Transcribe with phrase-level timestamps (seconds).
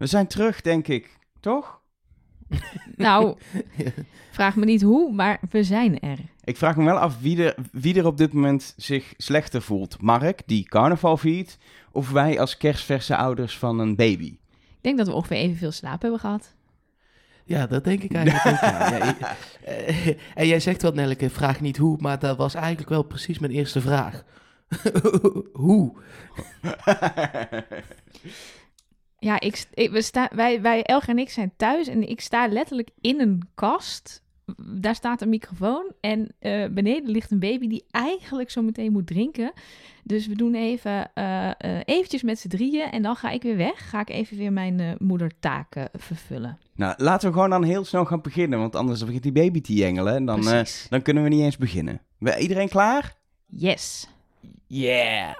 [0.00, 1.18] We zijn terug, denk ik.
[1.40, 1.80] Toch?
[2.96, 3.36] Nou,
[4.30, 6.18] vraag me niet hoe, maar we zijn er.
[6.44, 10.02] Ik vraag me wel af wie er, wie er op dit moment zich slechter voelt.
[10.02, 11.58] Mark, die carnaval viert,
[11.92, 14.24] of wij als kerstverse ouders van een baby?
[14.60, 16.54] Ik denk dat we ongeveer evenveel slaap hebben gehad.
[17.44, 18.60] Ja, dat denk ik eigenlijk ook.
[18.60, 18.88] ja.
[18.98, 22.88] Ja, je- eh, en jij zegt wel, Nelleke, vraag niet hoe, maar dat was eigenlijk
[22.88, 24.24] wel precies mijn eerste vraag.
[25.52, 25.92] hoe?
[29.20, 32.88] Ja, ik, we sta, wij, wij, Elger en ik zijn thuis en ik sta letterlijk
[33.00, 34.22] in een kast.
[34.64, 39.06] Daar staat een microfoon en eh, beneden ligt een baby die eigenlijk zo meteen moet
[39.06, 39.52] drinken.
[40.04, 43.56] Dus we doen even eh, eh, eventjes met z'n drieën en dan ga ik weer
[43.56, 43.90] weg.
[43.90, 46.58] Ga ik even weer mijn moedertaken vervullen.
[46.74, 49.74] nou, laten we gewoon dan heel snel gaan beginnen, want anders begint die baby te
[49.74, 52.00] jengelen en dan, dan kunnen we niet eens beginnen.
[52.18, 53.14] We- Iedereen klaar?
[53.46, 54.08] Yes.
[54.66, 55.34] Yeah!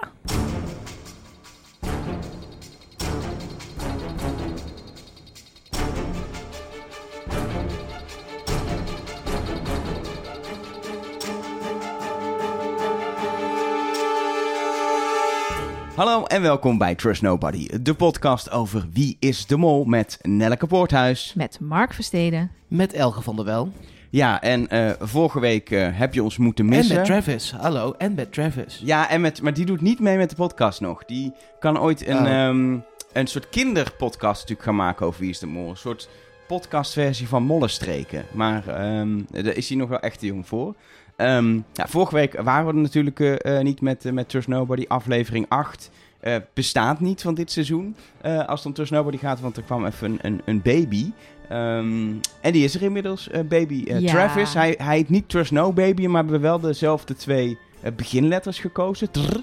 [15.95, 20.67] Hallo en welkom bij Trust Nobody, de podcast over Wie is de Mol met Nelleke
[20.67, 21.33] Poorthuis.
[21.35, 22.51] Met Mark Versteden.
[22.67, 23.71] Met Elge van der Wel.
[24.09, 26.91] Ja, en eh, vorige week eh, heb je ons moeten missen.
[26.95, 27.51] En met Travis.
[27.51, 28.81] Hallo, en met Travis.
[28.83, 31.05] Ja, en met, maar die doet niet mee met de podcast nog.
[31.05, 32.31] Die kan ooit een, Oh.
[32.31, 32.77] ehm,
[33.13, 35.69] een soort kinderpodcast natuurlijk gaan maken over Wie is de Mol.
[35.69, 36.09] Een soort
[36.47, 38.25] podcastversie van Mollenstreken.
[38.33, 40.75] Maar ehm, daar is hij nog wel echt te jong voor.
[41.21, 44.47] Ehm, ja, vorige week waren we er natuurlijk eh, eh, niet met, eh, met Trust
[44.47, 44.85] Nobody.
[44.87, 47.95] Aflevering 8 eh, bestaat niet van dit seizoen.
[48.21, 51.11] als het om Trust Nobody gaat, want er kwam even een, een, een baby.
[51.49, 54.11] Ehm, en die is er inmiddels, baby Ja.
[54.11, 54.53] Travis.
[54.53, 57.57] Hij, hij heet niet Trust No Baby, maar we hebben wel dezelfde twee
[57.95, 59.11] beginletters gekozen.
[59.11, 59.39] Trr,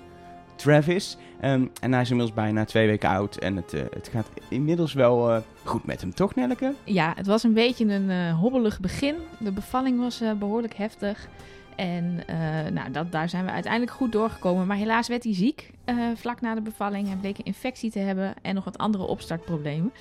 [0.56, 1.16] Travis.
[1.40, 3.36] Ehm, en hij is inmiddels bijna twee weken oud.
[3.36, 6.72] En het, het gaat inmiddels wel goed met hem, toch Nelleke?
[6.84, 9.14] Ja, het was een beetje een hobbelig begin.
[9.38, 11.28] De bevalling was eh, behoorlijk heftig.
[11.78, 14.66] En eh, nou, dat, daar zijn we uiteindelijk goed doorgekomen.
[14.66, 17.06] Maar helaas werd hij ziek eh, vlak na de bevalling.
[17.06, 19.92] Hij bleek een infectie te hebben en nog wat andere opstartproblemen.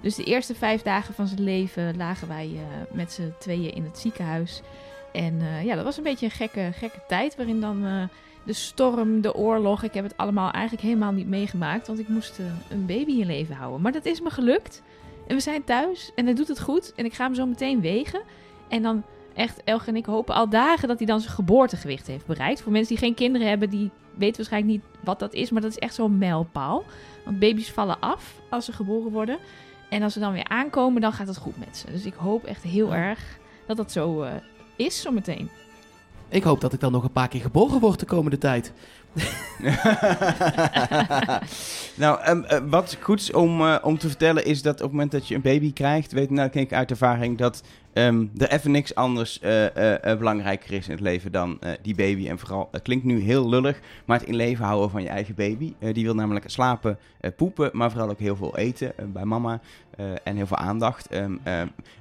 [0.00, 3.84] Dus de eerste vijf dagen van zijn leven lagen wij eh, met z'n tweeën in
[3.84, 4.62] het ziekenhuis.
[5.12, 7.36] En ja, dat was een beetje een gekke, gekke tijd.
[7.36, 8.08] Waarin dan
[8.44, 9.82] de storm, de oorlog.
[9.82, 11.86] Ik heb het allemaal eigenlijk helemaal niet meegemaakt.
[11.86, 13.80] Want ik moest een baby in leven houden.
[13.80, 14.82] Maar dat is me gelukt.
[15.26, 16.92] En we zijn thuis en hij doet het goed.
[16.94, 18.20] En ik ga hem zo meteen wegen.
[18.68, 19.04] En dan
[19.36, 22.62] echt, Elge en ik hopen al dagen dat hij dan zijn geboortegewicht heeft bereikt.
[22.62, 25.50] Voor mensen die geen kinderen hebben, die weten waarschijnlijk niet wat dat is.
[25.50, 26.84] Maar dat is echt zo'n mijlpaal.
[27.24, 29.38] Want baby's vallen af als ze geboren worden.
[29.88, 31.90] En als ze dan weer aankomen, dan gaat het goed met ze.
[31.90, 34.32] Dus ik hoop echt heel erg dat dat zo eh,
[34.76, 35.50] is zometeen.
[36.28, 38.72] Ik hoop dat ik dan nog een paar keer geboren word de komende tijd.
[41.94, 45.10] nou, ehm, eh, wat goed om, eh, om te vertellen is dat op het moment
[45.10, 47.62] dat je een baby krijgt, weet nou, ik uit ervaring dat
[47.92, 52.28] ehm, er even niks anders eh, belangrijker is in het leven dan die baby.
[52.28, 55.34] En vooral, het klinkt nu heel lullig, maar het in leven houden van je eigen
[55.34, 55.74] baby.
[55.92, 56.98] Die wil namelijk slapen,
[57.36, 59.60] poepen, maar vooral ook heel veel eten bij mama
[60.22, 61.08] en heel veel aandacht.
[61.08, 61.36] Ehm,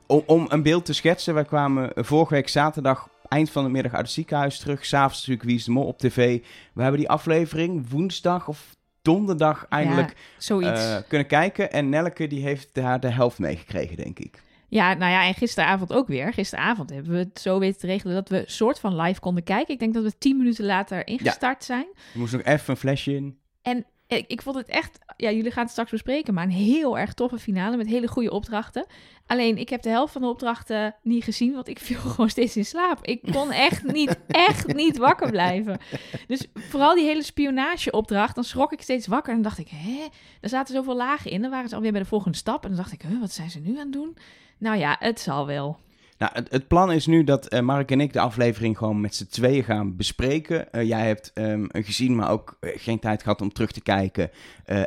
[0.06, 3.91] om, om een beeld te schetsen, wij kwamen vorige week zaterdag eind van de middag
[3.94, 4.85] uit het ziekenhuis terug.
[4.85, 6.41] S'avonds natuurlijk Wie is de Mol op tv.
[6.73, 10.85] We hebben die aflevering woensdag of donderdag eindelijk Ja, zoiets.
[10.85, 11.72] eh, kunnen kijken.
[11.72, 14.44] En Nelke die heeft daar de helft meegekregen, denk ik.
[14.68, 16.34] Ja, nou ja, en gisteravond ook weer.
[16.34, 19.73] Gisteravond hebben we het zo weten te regelen dat we soort van live konden kijken.
[19.73, 21.85] Ik denk dat we tien minuten later ingestart zijn.
[22.13, 23.38] Er moest nog even een flesje in.
[23.62, 26.97] En ik, ik vond het echt, ja, jullie gaan het straks bespreken, maar een heel
[26.97, 28.85] erg toffe finale met hele goede opdrachten.
[29.25, 32.55] Alleen, ik heb de helft van de opdrachten niet gezien, want ik viel gewoon steeds
[32.55, 33.05] in slaap.
[33.05, 35.79] Ik kon echt niet, echt niet wakker blijven.
[36.27, 40.07] Dus vooral die hele spionageopdracht, dan schrok ik steeds wakker en dacht ik, hè,
[40.41, 41.41] er zaten zoveel lagen in.
[41.41, 43.49] Dan waren ze alweer bij de volgende stap en dan dacht ik, huh, wat zijn
[43.49, 44.17] ze nu aan het doen?
[44.57, 45.77] Nou ja, het zal wel.
[46.18, 49.16] Nou, het, het plan is nu dat eh, Mark en ik de aflevering gewoon met
[49.16, 50.72] z'n tweeën gaan bespreken.
[50.72, 54.30] Eh, jij hebt een gezien, maar ook eh, geen tijd gehad om terug te kijken.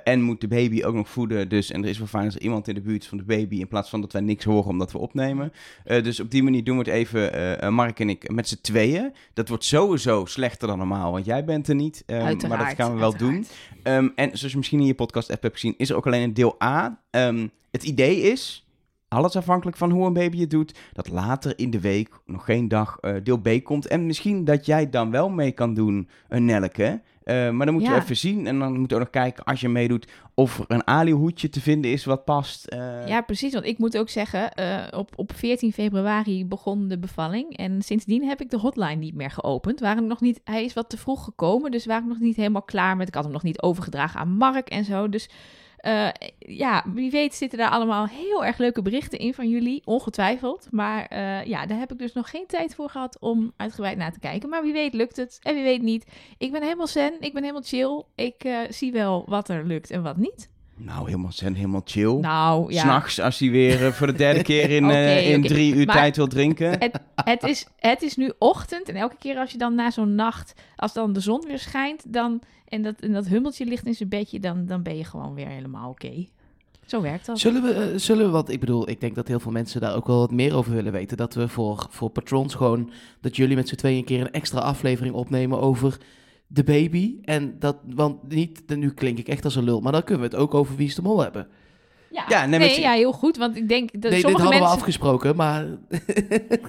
[0.04, 1.48] En moet de baby ook nog voeden.
[1.48, 3.58] Dus, en er is wel fijn als er iemand in de buurt van de baby,
[3.58, 5.52] in plaats van dat wij niks horen omdat we opnemen.
[5.84, 9.12] Dus op die manier doen we het even, Mark en ik, met z'n tweeën.
[9.34, 12.02] Dat wordt sowieso slechter dan normaal, want jij bent er niet.
[12.06, 13.46] Ehm, maar dat gaan we wel doen.
[13.82, 16.34] Ehm, en zoals je misschien in je podcast-app hebt gezien, is er ook alleen een
[16.34, 17.00] deel A.
[17.70, 18.67] Het idee is,
[19.08, 22.68] alles afhankelijk van hoe een baby het doet, dat later in de week, nog geen
[22.68, 23.86] dag, eh, deel B komt.
[23.86, 27.00] En misschien dat jij dan wel mee kan doen, een Nelke.
[27.28, 29.60] Eh, maar dan moet je even zien en dan moet je ook nog kijken, als
[29.60, 32.66] je meedoet, of er een alihoedje te vinden is wat past.
[32.66, 33.52] Eh, Ja, precies.
[33.52, 37.56] Want ik moet ook zeggen, eh, op, op 14 februari begon de bevalling.
[37.56, 39.80] En sindsdien heb ik de hotline niet meer geopend.
[39.80, 42.96] Waren nog niet, hij is wat te vroeg gekomen, dus waren nog niet helemaal klaar
[42.96, 43.08] met...
[43.08, 45.08] Ik had hem nog niet overgedragen aan Mark en zo.
[45.08, 45.28] Dus
[45.78, 46.08] Eh,
[46.38, 50.68] ja, wie weet zitten daar allemaal heel erg leuke berichten in van jullie, ongetwijfeld.
[50.70, 54.12] Maar eh, ja, daar heb ik dus nog geen tijd voor gehad om uitgebreid naar
[54.12, 54.48] te kijken.
[54.48, 56.06] Maar wie weet lukt het en wie weet niet.
[56.38, 58.02] Ik ben helemaal zen, ik ben helemaal chill.
[58.14, 60.50] Ik eh, zie wel wat er lukt en wat niet.
[60.78, 62.12] Nou, helemaal zen, helemaal chill.
[62.20, 65.74] Nou ja, S'nachts, als hij weer eh, voor de derde keer in, eh, in drie
[65.74, 66.70] uur Maar- tijd wil drinken.
[66.80, 70.14] het, het, is, het is nu ochtend en elke keer als je dan na zo'n
[70.14, 73.94] nacht, als dan de zon weer schijnt dan, en, dat, en dat hummeltje ligt in
[73.94, 76.26] zijn bedje, dan, dan ben je gewoon weer helemaal oké.
[76.86, 77.38] Zo werkt dat.
[77.38, 79.94] Zullen we, eh, zullen we, want ik bedoel, ik denk dat heel veel mensen daar
[79.96, 81.16] ook wel wat meer over willen weten.
[81.16, 82.90] Dat we voor, voor patrons gewoon,
[83.20, 85.98] dat jullie met z'n tweeën een keer een extra aflevering opnemen over
[86.50, 87.16] de baby.
[87.22, 90.34] En dat, want niet, nu klink ik echt als een lul, maar dan kunnen we
[90.36, 91.48] het ook over Wie is de Mol hebben.
[92.10, 93.36] Ja, Ja, nee, ja, heel goed.
[93.36, 94.78] Want ik denk dat nee, dit sommige hadden we mensen.
[94.78, 95.78] afgesproken, maar Ja,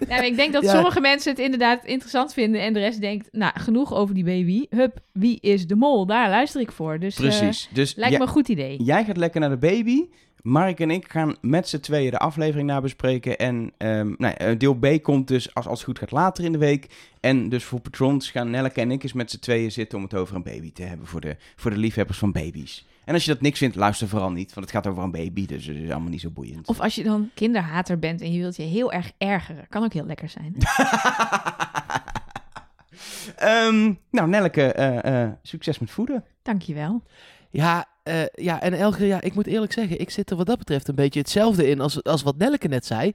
[0.09, 0.73] maar ik denk dat Ja.
[0.73, 2.61] sommige mensen het inderdaad interessant vinden.
[2.61, 4.65] En de rest denkt, nou, genoeg over die baby.
[4.69, 6.05] Hup, wie is de mol?
[6.05, 6.99] Daar luister ik voor.
[6.99, 7.69] Dus eh, Precies.
[7.73, 8.83] Dus lijkt ja- me een goed idee.
[8.83, 10.05] jij gaat lekker naar de baby.
[10.41, 13.37] Mark en ik gaan met z'n tweeën de aflevering nabespreken.
[13.37, 16.51] En ehm, nou, ja, deel B komt dus, als, als het goed gaat, later in
[16.51, 16.87] de week.
[17.19, 20.13] En dus voor patrons gaan Nelleke en ik eens met z'n tweeën zitten om het
[20.13, 21.07] over een baby te hebben.
[21.07, 22.87] Voor de, voor de liefhebbers van baby's.
[23.05, 24.53] En als je dat niks vindt, luister vooral niet.
[24.53, 26.67] Want het gaat over een baby, dus het is allemaal niet zo boeiend.
[26.67, 29.65] Of als je dan kinderhater bent en je wilt je heel erg ergeren.
[29.69, 30.55] Kan ook heel lekker zijn.
[33.35, 36.23] Ehm, nou, Nelleke, eh, eh, succes met voeden.
[36.41, 37.03] Dankjewel.
[37.49, 40.57] ja, eh, ja, en Elge, ja, ik moet eerlijk zeggen, ik zit er wat dat
[40.57, 43.11] betreft een beetje hetzelfde in als, als wat Nelleke net zei.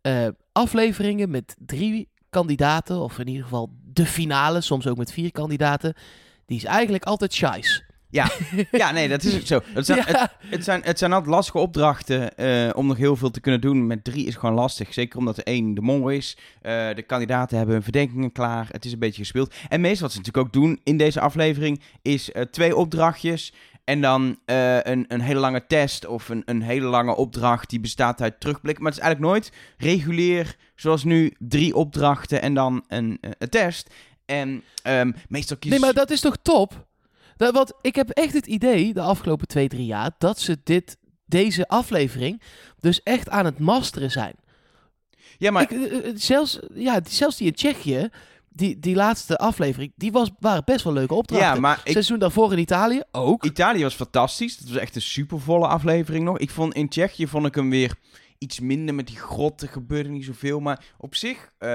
[0.00, 5.32] Eh, afleveringen met drie kandidaten, of in ieder geval de finale, soms ook met vier
[5.32, 5.94] kandidaten,
[6.46, 7.84] die is eigenlijk altijd shies.
[8.70, 9.60] Ja, nee, dat is ook zo.
[9.74, 10.32] Het zijn, het, Ja.
[10.38, 13.86] het zijn, het zijn altijd lastige opdrachten eh, om nog heel veel te kunnen doen.
[13.86, 14.92] Met drie is gewoon lastig.
[14.92, 16.36] Zeker omdat er één de mol is.
[16.62, 18.68] De kandidaten hebben hun verdenkingen klaar.
[18.70, 19.54] Het is een beetje gespeeld.
[19.68, 21.80] En meestal wat ze natuurlijk ook doen in deze aflevering...
[22.02, 23.52] is twee opdrachtjes...
[23.86, 27.80] En dan eh, een, een hele lange test of een, een hele lange opdracht die
[27.80, 28.78] bestaat uit terugblik.
[28.78, 33.48] Maar het is eigenlijk nooit regulier, zoals nu, drie opdrachten en dan een, eh, een
[33.48, 33.90] test.
[34.24, 36.86] En ehm, meestal kiezen Nee, maar dat is toch top?
[37.36, 40.96] Dat, want ik heb echt het idee, de afgelopen twee, drie jaar, dat ze dit,
[41.26, 42.42] deze aflevering
[42.80, 44.34] dus echt aan het masteren zijn.
[45.38, 48.08] Ja, maar Ik, eh, zelfs, ja, die- zelfs die in Tsjechië,
[48.56, 51.54] die, die laatste aflevering, die was, waren best wel leuke opdrachten.
[51.54, 53.44] ja, maar ik, Seizoen daarvoor in Italië ook.
[53.44, 54.56] Italië was fantastisch.
[54.56, 56.38] Dat was echt een supervolle aflevering nog.
[56.38, 57.94] Ik vond in Tsjechië vond ik hem weer
[58.38, 59.68] iets minder met die grotten.
[59.68, 60.60] gebeurde niet zoveel.
[60.60, 61.68] Maar op zich, eh,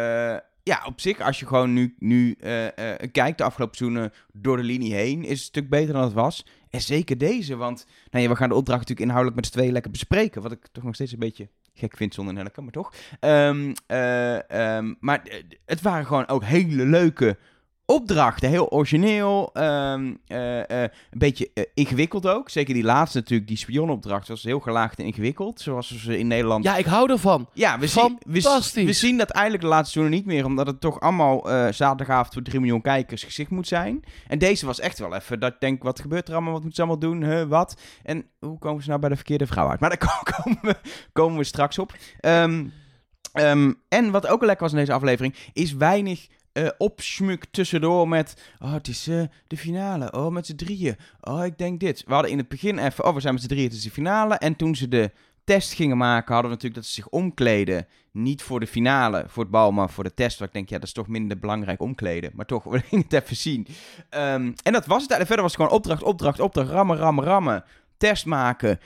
[0.64, 4.58] ja, op zich, als je gewoon nu, nu eh, eh, kijkt de afgelopen seizoenen door
[4.58, 6.46] de linie heen, is het een stuk beter dan het was.
[6.70, 9.74] En zeker deze, want nou ja, we gaan de opdracht natuurlijk inhoudelijk met z'n tweeën
[9.74, 10.42] lekker bespreken.
[10.42, 12.94] Wat ik toch nog steeds een beetje gek vind zonder Nelleke, maar toch.
[13.20, 17.38] Ehm, eh, ehm, maar eh, het waren gewoon ook hele leuke
[17.86, 18.50] opdrachten.
[18.50, 19.50] Heel origineel.
[19.54, 22.50] ehm, eh, eh, een beetje eh, ingewikkeld ook.
[22.50, 25.62] Zeker die laatste natuurlijk, die spionopdracht, was heel gelaagd en ingewikkeld.
[25.62, 26.64] Zoals ze in Nederland...
[26.64, 27.50] Ja, ik hou ervan.
[27.54, 30.82] Ja, we, zien, we, we zien dat eigenlijk de laatste seizoenen niet meer, omdat het
[30.82, 34.04] toch allemaal zaterdagavond voor 3 miljoen kijkers gezicht moet zijn.
[34.28, 36.86] En deze was echt wel even dat ik denk, wat gebeurt er allemaal, wat moeten
[36.86, 37.82] ze allemaal doen, huh, wat?
[38.04, 39.80] En hoe komen ze nou bij de verkeerde vrouw uit?
[39.80, 40.76] Maar daar komen we,
[41.12, 41.94] komen we straks op.
[42.20, 42.66] Ehm,
[43.34, 48.54] ehm, en wat ook lekker was in deze aflevering, is weinig eh opschmuk tussendoor met...
[48.60, 50.12] Oh, het is eh, de finale.
[50.12, 50.96] Oh, met z'n drieën.
[51.22, 52.04] Oh, ik denk dit.
[52.08, 53.06] We hadden in het begin even...
[53.06, 54.36] Oh, we zijn met z'n drieën, het is de finale.
[54.36, 55.12] En toen ze de
[55.44, 57.88] test gingen maken, hadden we natuurlijk dat ze zich omkleden.
[58.12, 60.40] Niet voor de finale, voor het bal, maar voor de test.
[60.40, 62.32] Waar ik denk, ja, dat is toch minder belangrijk omkleden.
[62.36, 63.68] Maar toch, we gingen het even zien.
[64.10, 65.12] Ehm, en dat was het.
[65.12, 66.70] En verder was het gewoon opdracht, opdracht, opdracht.
[66.70, 67.64] Rammen, rammen, rammen.
[67.98, 68.80] Test maken.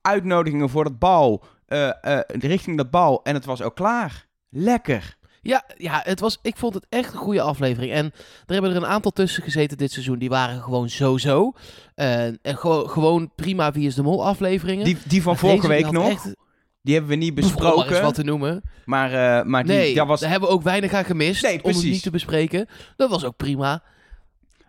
[0.00, 1.44] Uitnodigingen voor dat bal.
[1.66, 3.22] eh, richting dat bal.
[3.22, 4.26] En het was ook klaar.
[4.48, 5.18] Lekker.
[5.42, 7.92] Ja, ja het was, ik vond het echt een goede aflevering.
[7.92, 8.04] En
[8.46, 10.18] er hebben er een aantal tussen gezeten dit seizoen.
[10.18, 11.52] Die waren gewoon zo-zo.
[11.94, 14.84] Eh, en gewoon, gewoon prima Wie is de Mol afleveringen.
[14.84, 16.34] Die, die van Maar vorige week nog, echt-
[16.82, 18.02] die hebben we niet om maar eens besproken.
[18.02, 18.62] wat te noemen.
[18.84, 21.42] Maar, eh, maar die, Nee, dat was, daar hebben we ook weinig aan gemist.
[21.42, 22.66] Nee, om het niet te bespreken.
[22.96, 23.82] Dat was ook prima.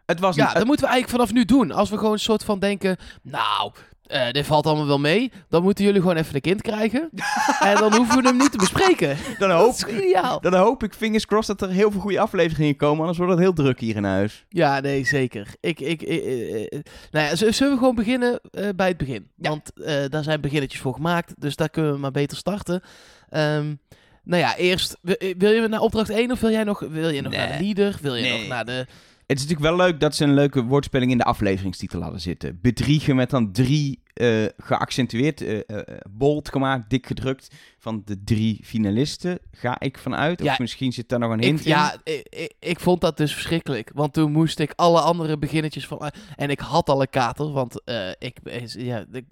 [0.06, 1.72] het was Ja, dat moeten we eigenlijk vanaf nu doen.
[1.72, 2.98] Als we gewoon een soort van denken...
[3.22, 3.72] Nou,
[4.12, 5.32] eh, dit valt allemaal wel mee.
[5.50, 7.10] Dan moeten jullie gewoon even een kind krijgen.
[7.60, 9.18] en dan hoeven we hem niet te bespreken.
[9.40, 13.00] dan, Dat hoop, dan hoop ik, fingers crossed, dat er heel veel goede afleveringen komen.
[13.00, 14.46] Anders wordt het heel druk hier in huis.
[14.50, 15.48] Ja, nee, zeker.
[15.60, 16.80] Ik, ik, ik, eh, eh,
[17.12, 18.40] nou ja, zullen we gewoon beginnen
[18.76, 19.28] bij het begin?
[19.36, 19.50] Ja.
[19.50, 19.72] Want
[20.12, 22.82] daar zijn beginnetjes voor gemaakt, dus daar kunnen we maar beter starten.
[23.30, 23.74] Ehm,
[24.24, 27.22] nou ja, eerst, wil, wil je naar opdracht 1 of wil jij nog, wil je
[27.22, 27.48] nog Nee.
[27.48, 27.98] naar de leader?
[28.02, 28.40] Wil je Nee.
[28.40, 28.86] nog naar de...
[29.32, 32.60] Het is natuurlijk wel leuk dat ze een leuke woordspeling in de afleveringstitel hadden zitten.
[32.62, 35.78] Bedriegen met dan drie eh, geaccentueerd, eh,
[36.10, 40.40] bold gemaakt, dik gedrukt van de drie finalisten, ga ik vanuit.
[40.40, 41.72] Of Ja, misschien zit daar nog een hint Ik, in.
[41.72, 41.96] ja,
[42.60, 43.92] ik, vond dat dus verschrikkelijk.
[43.94, 46.12] Want toen moest ik alle andere beginnetjes van...
[46.36, 49.26] En ik had al een kater, want eh, ik, ja, de,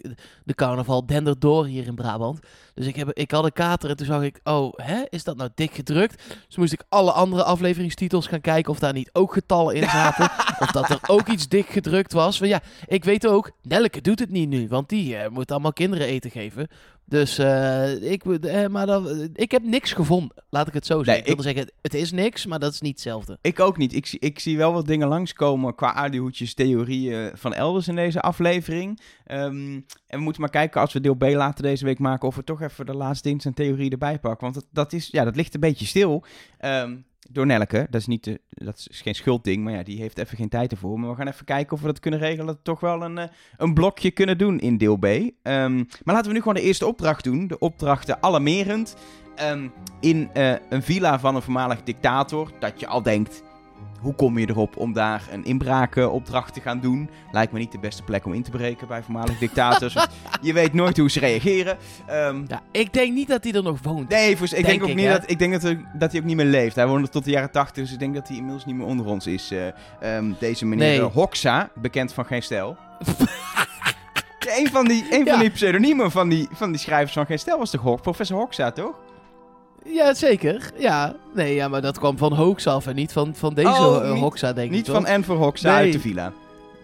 [0.44, 2.40] de carnaval dendert door hier in Brabant.
[2.74, 4.40] Dus ik, heb, ik had een kater en toen zag ik...
[4.44, 6.24] Oh, hè, is dat nou dik gedrukt?
[6.48, 10.30] Dus moest ik alle andere afleveringstitels gaan kijken of daar niet ook getallen in zaten.
[10.64, 12.40] of dat er ook iets dik gedrukt was.
[12.40, 14.68] Want ja, ik weet ook, Nelke doet het niet nu.
[14.68, 16.68] Want die eh, moet allemaal kinderen eten geven.
[17.10, 21.14] Dus eh, ik, eh, maar dan, ik heb niks gevonden, laat ik het zo zeggen.
[21.14, 23.38] Nee, ik wilde zeggen, het is niks, maar dat is niet hetzelfde.
[23.42, 23.94] Ik ook niet.
[23.94, 28.22] Ik, zie- ik zie wel wat dingen langskomen qua aardehoedjes theorieën van elders in deze
[28.22, 29.00] aflevering.
[29.26, 29.74] Ehm,
[30.08, 32.44] en we moeten maar kijken als we deel B later deze week maken of we
[32.44, 34.42] toch even de laatste dienst en theorie erbij pakken.
[34.42, 36.24] Want dat, dat, is, ja, dat ligt een beetje stil.
[36.58, 36.96] Ehm,
[37.32, 37.88] door Nelke.
[37.90, 40.72] Dat is, niet de, dat is geen schuldding, maar ja, die heeft even geen tijd
[40.72, 41.00] ervoor.
[41.00, 42.46] Maar we gaan even kijken of we dat kunnen regelen.
[42.46, 45.06] Dat we toch wel een, eh, een blokje kunnen doen in deel B.
[45.06, 47.48] Ehm, maar laten we nu gewoon de eerste opdracht doen.
[47.48, 48.96] De opdrachten alarmerend.
[49.36, 49.68] Ehm,
[50.00, 52.52] in eh, een villa van een voormalig dictator.
[52.60, 53.44] Dat je al denkt,
[54.02, 57.10] hoe kom je erop om daar een inbraakopdracht te gaan doen?
[57.32, 59.96] Lijkt me niet de beste plek om in te breken bij voormalig dictators.
[60.42, 61.78] je weet nooit hoe ze reageren.
[62.08, 64.10] Ehm, Ja, ik denk niet dat hij er nog woont.
[64.10, 65.12] nee, ik denk, Denk ook ik, niet hè?
[65.12, 66.76] dat, ik denk dat, er- dat hij ook niet meer leeft.
[66.76, 69.06] Hij woonde tot de jaren 80, dus ik denk dat hij inmiddels niet meer onder
[69.06, 69.52] ons is.
[69.52, 69.68] eh,
[70.18, 71.00] ehm, deze meneer Nee.
[71.00, 72.78] eh, Hoxa, bekend van Geen Stijl.
[74.58, 75.32] Een van die, een Ja.
[75.32, 78.02] van die pseudoniemen van die, van die schrijvers van Geen Stijl was toch Hok?
[78.02, 78.96] Professor Hoxa, toch?
[79.94, 80.72] Ja, zeker.
[80.78, 84.04] Ja, nee, ja, maar dat kwam van Hoax af en niet van, van deze Oh,
[84.04, 84.94] eh, niet- Hoxa, denk Niet ik.
[84.94, 85.14] van toch?
[85.14, 85.78] Enver Hoxa Nee.
[85.78, 86.34] uit de villa.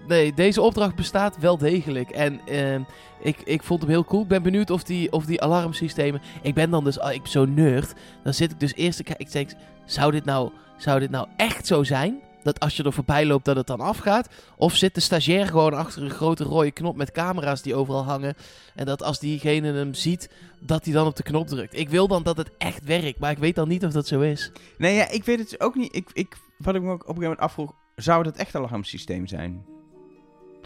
[0.08, 2.10] Nee, deze opdracht bestaat wel degelijk.
[2.10, 2.82] En ehm,
[3.20, 4.22] ik, ik vond hem heel cool.
[4.22, 6.22] Ik ben benieuwd of die, of die alarmsystemen...
[6.42, 7.00] Ik ben dan dus...
[7.00, 7.94] ah, Ik ben zo nerd.
[8.24, 9.26] Dan zit ik dus eerst te kijken.
[9.26, 9.50] Ik denk,
[9.86, 12.20] zou dit, nou, zou dit nou echt zo zijn?
[12.46, 14.30] Dat als je er voorbij loopt dat het dan afgaat?
[14.58, 18.36] Of zit de stagiair gewoon achter een grote rode knop met camera's die overal hangen?
[18.76, 21.80] En dat als diegene hem ziet, dat hij dan op de knop drukt.
[21.80, 24.22] Ik wil dan dat het echt werkt, maar ik weet dan niet of dat zo
[24.22, 24.52] is.
[24.78, 25.96] Nee, ja, ik weet het ook niet.
[25.96, 28.62] Ik, ik, wat ik me ook op een gegeven moment afvroeg, zou dat echt een
[28.64, 29.66] alarmsysteem zijn?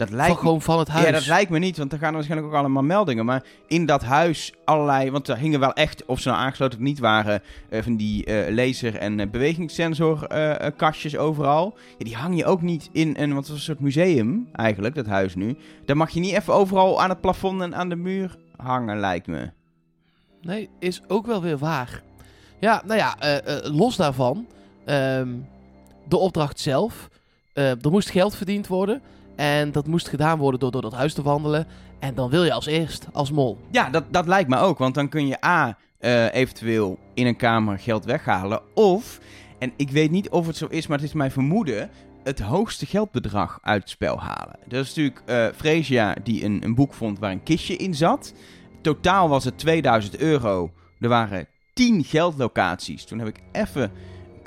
[0.00, 1.06] Dat lijkt Van gewoon van het huis.
[1.06, 3.24] Ja, dat lijkt me niet, want er gaan waarschijnlijk ook allemaal meldingen.
[3.24, 6.84] Maar in dat huis allerlei, want er hingen wel echt, of ze nou aangesloten of
[6.84, 11.74] niet waren, eh, van die eh, laser- en uh, bewegingssensor-kastjes overal.
[11.98, 15.06] Ja, die hang je ook niet in een, wat was een soort museum eigenlijk, dat
[15.06, 15.56] huis nu.
[15.84, 19.26] Dan mag je niet even overal aan het plafond en aan de muur hangen, lijkt
[19.26, 19.50] me.
[20.42, 22.02] Nee, is ook wel weer waar.
[22.60, 24.46] Ja, nou ja, eh, eh, los daarvan.
[24.84, 25.28] ehm,
[26.08, 27.08] de opdracht zelf.
[27.52, 29.02] eh, er moest geld verdiend worden.
[29.40, 31.66] En dat moest gedaan worden door door dat huis te wandelen.
[31.98, 33.58] En dan wil je als eerst, als mol.
[33.70, 34.78] Ja, dat, dat lijkt me ook.
[34.78, 38.60] Want dan kun je A, eh, eventueel in een kamer geld weghalen.
[38.74, 39.20] Of,
[39.58, 41.90] en ik weet niet of het zo is, maar het is mijn vermoeden...
[42.22, 44.56] het hoogste geldbedrag uit het spel halen.
[44.66, 48.32] Dat is natuurlijk eh Fresia die een, een boek vond waar een kistje in zat.
[48.80, 50.70] Totaal was het 2000 euro.
[50.98, 53.04] Er waren 10 geldlocaties.
[53.04, 53.92] Toen heb ik even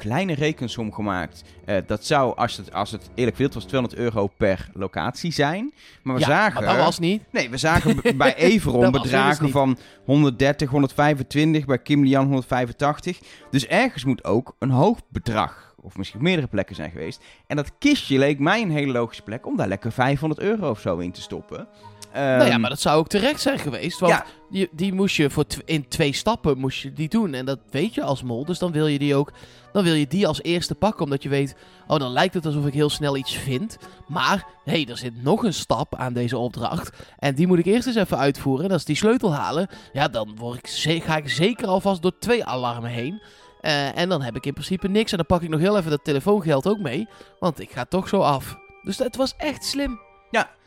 [0.03, 1.43] kleine rekensom gemaakt.
[1.65, 5.74] Eh, dat zou, als het, als het eerlijk wild was, 200 euro per locatie zijn.
[6.01, 6.62] Maar we ja, zagen...
[6.62, 7.24] dat was niet.
[7.29, 13.19] Nee, we zagen bij Everon bedragen dus van 130, 125, bij Kim Lian 185.
[13.51, 17.24] Dus ergens moet ook een hoog bedrag, of misschien meerdere plekken zijn geweest.
[17.48, 20.79] En dat kistje leek mij een hele logische plek om daar lekker 500 euro of
[20.79, 21.67] zo in te stoppen.
[22.13, 24.00] Nou ja, Ehm, maar dat zou ook terecht zijn geweest.
[24.00, 24.25] Want ja.
[24.50, 27.34] die, die moest je voor in twee stappen moest je die doen.
[27.34, 28.46] En dat weet je als mol.
[28.46, 29.32] Dus dan wil je die ook.
[29.72, 31.03] Dan wil je die als eerste pakken.
[31.03, 31.55] Omdat je weet.
[31.88, 33.77] Oh, dan lijkt het alsof ik heel snel iets vind.
[34.08, 36.98] Maar hé, hey, er zit nog een stap aan deze opdracht.
[37.17, 38.65] En die moet ik eerst eens even uitvoeren.
[38.65, 39.67] En als die sleutel halen.
[39.93, 43.22] Ja, dan word ik ga ik zeker alvast door twee alarmen heen.
[43.62, 45.12] Eh, en dan heb ik in principe niks.
[45.12, 47.08] En dan pak ik nog heel even dat telefoongeld ook mee.
[47.39, 48.58] Want ik ga toch zo af.
[48.82, 50.00] Dus het was echt slim.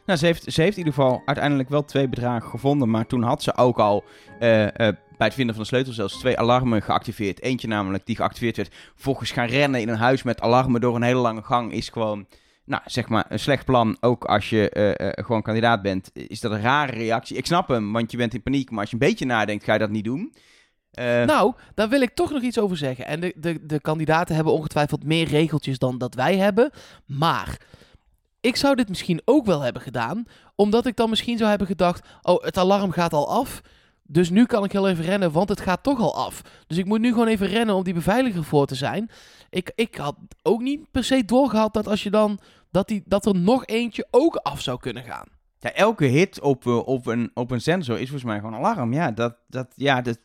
[0.06, 2.90] Nou, ze heeft, ze heeft in ieder geval uiteindelijk wel twee bedragen gevonden.
[2.90, 4.04] Maar toen had ze ook al
[4.38, 4.72] eh, eh,
[5.16, 7.42] bij het vinden van de sleutel zelfs twee alarmen geactiveerd.
[7.42, 8.74] Eentje namelijk die geactiveerd werd.
[8.94, 12.26] Volgens gaan rennen in een huis met alarmen door een hele lange gang is gewoon...
[12.64, 13.96] Nou, zeg maar, een slecht plan.
[14.00, 17.36] Ook als je eh, gewoon kandidaat bent, is dat een rare reactie.
[17.36, 18.70] Ik snap hem, want je bent in paniek.
[18.70, 20.34] Maar als je een beetje nadenkt, ga je dat niet doen.
[21.26, 23.06] Nou, daar wil ik toch nog iets over zeggen.
[23.06, 26.70] En de, de, de kandidaten hebben ongetwijfeld meer regeltjes dan dat wij hebben.
[27.06, 27.58] Maar
[28.46, 30.24] ik zou dit misschien ook wel hebben gedaan.
[30.54, 33.62] Omdat ik dan misschien zou hebben gedacht: oh, het alarm gaat al af.
[34.02, 36.42] Dus nu kan ik heel even rennen, want het gaat toch al af.
[36.66, 39.10] Dus ik moet nu gewoon even rennen om die beveiliger voor te zijn.
[39.50, 42.38] Ik, ik had ook niet per se doorgehad dat als je dan.
[42.70, 45.26] Dat, die, dat er nog eentje ook af zou kunnen gaan.
[45.58, 48.92] Ja, elke hit op, eh, op, een, op een sensor is volgens mij gewoon alarm.
[48.92, 50.18] Ja, dat, dat, ja, dat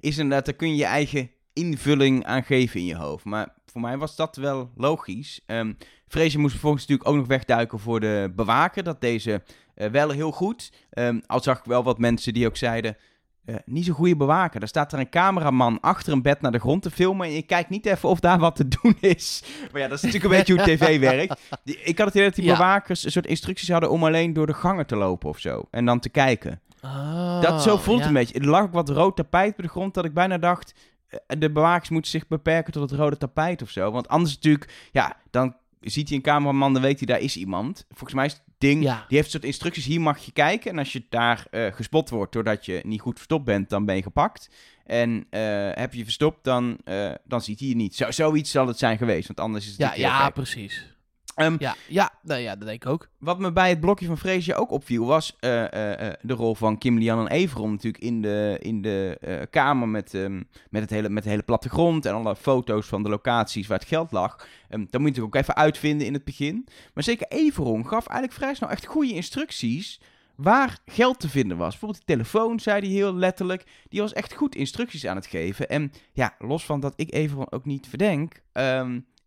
[0.00, 3.24] is inderdaad, daar kun je je eigen invulling aan geven in je hoofd.
[3.24, 5.40] Maar voor mij was dat wel logisch.
[5.46, 5.72] Ehm,
[6.08, 8.82] Freesje moest vervolgens natuurlijk ook nog wegduiken voor de bewaker.
[8.82, 9.42] Dat deze
[9.74, 10.72] eh, wel heel goed.
[10.90, 12.96] Ehm, al zag ik wel wat mensen die ook zeiden...
[13.44, 14.58] eh, niet zo'n goede bewaker.
[14.60, 17.26] Daar staat er een cameraman achter een bed naar de grond te filmen.
[17.26, 19.42] En je kijkt niet even of daar wat te doen is.
[19.72, 21.40] Maar ja, dat is natuurlijk een beetje hoe tv werkt.
[21.64, 22.52] Die- Ik had het idee dat die Ja.
[22.56, 25.62] bewakers een soort instructies hadden om alleen door de gangen te lopen of zo.
[25.70, 26.60] En dan te kijken.
[26.80, 28.06] Ah, Dat zo voelt ja.
[28.06, 28.38] een beetje.
[28.38, 30.74] Er lag ook wat rood tapijt op de grond dat ik bijna dacht...
[31.08, 33.90] eh, de bewakers moeten zich beperken tot het rode tapijt of zo.
[33.90, 35.56] Want anders natuurlijk, ja, dan
[35.90, 37.84] ziet hij een cameraman, dan weet hij, daar is iemand.
[37.88, 38.94] Volgens mij is het ding, Ja.
[39.08, 40.70] die heeft een soort instructies, hier mag je kijken.
[40.70, 43.96] En als je daar eh, gespot wordt doordat je niet goed verstopt bent, dan ben
[43.96, 44.50] je gepakt.
[44.84, 45.40] En eh,
[45.74, 47.94] heb je verstopt, dan, eh, dan ziet hij je niet.
[47.94, 50.95] Zo, zoiets zal het zijn geweest, want anders is het Ja, ja, precies.
[51.36, 53.08] Ehm, Ja, ja, nou ja, dat denk ik ook.
[53.18, 56.54] wat me bij het blokje van Freesje ook opviel, was eh, eh, eh, de rol
[56.54, 60.90] van Kim Lian en Everon natuurlijk in de, in de kamer met, ehm, met, het
[60.90, 64.48] hele, met de hele plattegrond en alle foto's van de locaties waar het geld lag.
[64.68, 66.68] Ehm dat moet je natuurlijk ook even uitvinden in het begin.
[66.94, 70.00] Maar zeker Everon gaf eigenlijk vrij snel echt goede instructies
[70.36, 71.70] waar geld te vinden was.
[71.70, 73.64] Bijvoorbeeld de telefoon, zei hij heel letterlijk.
[73.88, 75.68] Die was echt goed instructies aan het geven.
[75.68, 78.42] En ja, los van dat ik Everon ook niet verdenk...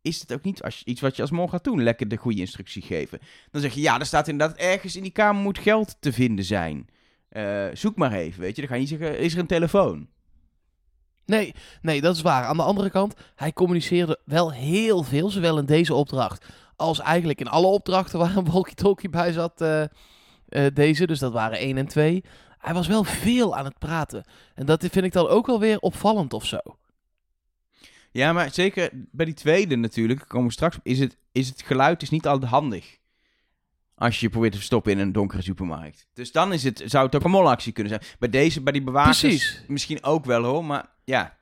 [0.10, 2.40] is het ook niet als iets wat je als mol gaat doen, lekker de goede
[2.40, 3.20] instructie geven.
[3.52, 6.46] Dan zeg je, ja, er staat inderdaad ergens in die kamer moet geld te vinden
[6.46, 6.88] zijn.
[7.30, 8.62] Eh, zoek maar even, weet je.
[8.62, 10.08] Dan ga je niet zeggen, is er een telefoon?
[11.26, 12.44] Nee, nee, dat is waar.
[12.44, 17.40] Aan de andere kant, hij communiceerde wel heel veel, zowel in deze opdracht als eigenlijk
[17.40, 19.62] in alle opdrachten waar een walkie-talkie bij zat.
[19.62, 22.24] eh, eh, deze, dus dat waren 1 en 2.
[22.58, 24.24] Hij was wel veel aan het praten.
[24.56, 26.58] En dat vind ik dan ook wel weer opvallend of zo.
[28.20, 31.62] Ja, maar zeker bij die tweede natuurlijk, komen we straks op, is het, is het
[31.62, 32.98] geluid is niet altijd handig.
[33.96, 36.08] Als je je probeert te verstoppen in een donkere supermarkt.
[36.14, 38.16] Dus dan is het, zou het ook een molactie kunnen zijn.
[38.20, 39.64] Bij deze, bij die bewakers, Precies.
[39.68, 41.38] misschien ook wel hoor, maar ja.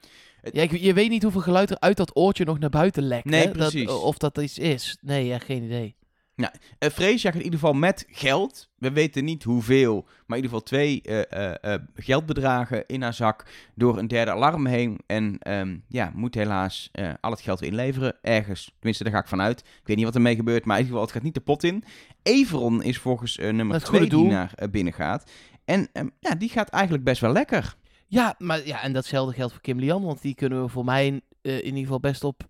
[0.51, 3.25] Ja, ik- je weet niet hoeveel geluid er uit dat oortje nog naar buiten lekt.
[3.25, 3.45] Nee, hè?
[3.51, 3.87] Dat- precies.
[3.89, 4.97] of dat iets is.
[5.01, 5.95] Nee, ja, geen idee.
[6.37, 8.69] Uh, Freesjak in ieder geval met geld.
[8.77, 13.13] We weten niet hoeveel, maar in ieder geval twee eh, eh, eh, geldbedragen in haar
[13.13, 14.99] zak door een derde alarm heen.
[15.05, 18.15] En ehm, ja, moet helaas eh, al het geld weer inleveren.
[18.21, 19.59] Ergens, tenminste daar ga ik vanuit.
[19.59, 21.63] Ik weet niet wat ermee gebeurt, maar in ieder geval het gaat niet de pot
[21.63, 21.83] in.
[22.23, 24.31] Everon is volgens eh, nummer Het twee goede die doel.
[24.31, 25.31] naar eh, binnen gaat.
[25.65, 27.75] En ehm, ja, die gaat eigenlijk best wel lekker.
[28.07, 31.21] Ja, maar ja, en datzelfde geldt voor Kim Lian, want die kunnen we voor mij
[31.41, 32.43] eh, in ieder geval best op,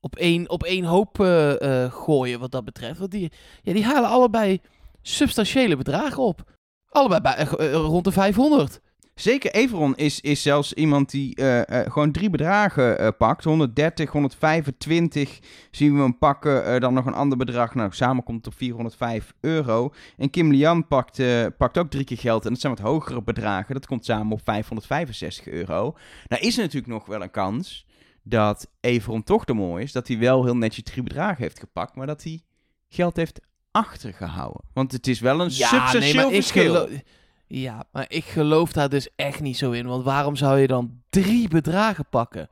[0.00, 2.98] op, één, op één hoop eh, eh, gooien wat dat betreft.
[2.98, 3.32] Want die,
[3.62, 4.60] ja, die halen allebei
[5.02, 6.42] substantiële bedragen op.
[6.88, 8.80] Allebei bij, eh, rond de 500.
[9.14, 13.44] Zeker, Everon is, is zelfs iemand die gewoon drie bedragen pakt.
[13.44, 15.38] 130, 125
[15.70, 16.80] zien we hem pakken.
[16.80, 17.74] dan nog een ander bedrag.
[17.74, 19.92] Nou, samen komt het op 405 euro.
[20.16, 21.22] En Kim Lian pakt,
[21.56, 22.44] pakt ook drie keer geld.
[22.44, 23.74] En dat zijn wat hogere bedragen.
[23.74, 25.96] Dat komt samen op 565 euro.
[26.28, 27.86] Nou is er natuurlijk nog wel een kans
[28.22, 29.92] dat Everon toch de mooi is.
[29.92, 31.94] Dat hij wel heel netjes drie bedragen heeft gepakt.
[31.96, 32.40] Maar dat hij
[32.88, 34.60] geld heeft achtergehouden.
[34.72, 36.88] Want het is wel een substantieel verschil.
[37.46, 39.86] ja, maar ik geloof daar dus echt niet zo in.
[39.86, 42.48] Want waarom zou je dan drie bedragen pakken?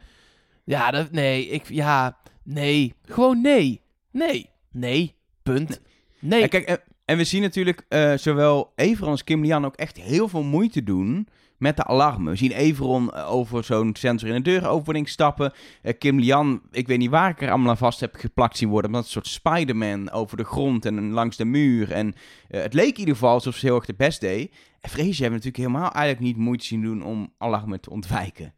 [0.65, 2.95] Ja, dat, nee, ik, ja, nee.
[3.03, 3.81] Gewoon nee.
[4.11, 4.51] Nee.
[4.71, 5.15] Nee.
[5.43, 5.81] Punt.
[6.19, 6.49] Nee.
[6.49, 10.29] Kijk, en, en we zien natuurlijk eh, zowel Everon als Kim Lian ook echt heel
[10.29, 12.33] veel moeite doen met de alarmen.
[12.33, 15.53] We zien Everon eh, over zo'n sensor in een deuropening stappen.
[15.83, 18.69] Eh, Kim Lian, ik weet niet waar ik er allemaal aan vast heb geplakt zien
[18.69, 21.93] worden, maar dat een soort Spider-Man over de grond en langs de muur.
[21.93, 22.15] En
[22.49, 24.55] eh, het leek in ieder geval alsof ze heel erg de best deed.
[24.81, 28.55] En Freesje hebben natuurlijk helemaal eigenlijk niet moeite zien doen om alarmen te ontwijken.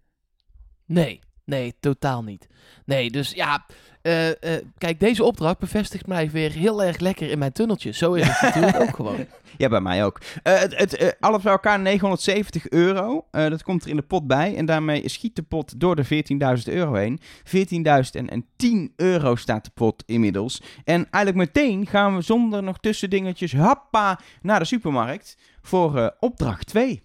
[0.86, 2.48] Nee, nee, totaal niet.
[2.84, 3.66] Nee, dus ja,
[4.02, 7.90] eh, eh, kijk, deze opdracht bevestigt mij weer heel erg lekker in mijn tunneltje.
[7.90, 9.26] Zo is het natuurlijk ook gewoon.
[9.56, 10.20] Ja, bij mij ook.
[10.42, 13.26] Eh, het, het, alles bij elkaar 970 euro.
[13.30, 14.56] Dat komt er in de pot bij.
[14.56, 17.20] En daarmee schiet de pot door de 14.000 euro heen.
[17.44, 20.62] 14.010 euro staat de pot inmiddels.
[20.84, 27.02] En eigenlijk meteen gaan we zonder nog tussendingetjes, happa, naar de supermarkt voor opdracht 2.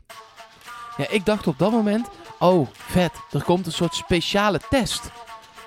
[0.97, 5.12] Ja, ik dacht op dat moment, oh, vet, er komt een soort speciale test.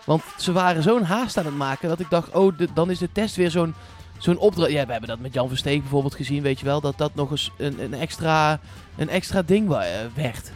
[0.04, 2.98] Want ze waren zo'n haast aan het maken dat ik dacht, oh, de- dan is
[2.98, 3.74] de test weer zo'n
[4.18, 4.70] zo'n opdracht.
[4.70, 7.30] Ja, we hebben dat met Jan Versteeg bijvoorbeeld gezien, weet je wel, dat dat nog
[7.30, 8.58] eens een, een, extra,
[8.96, 9.80] een extra ding eh,
[10.14, 10.52] werd.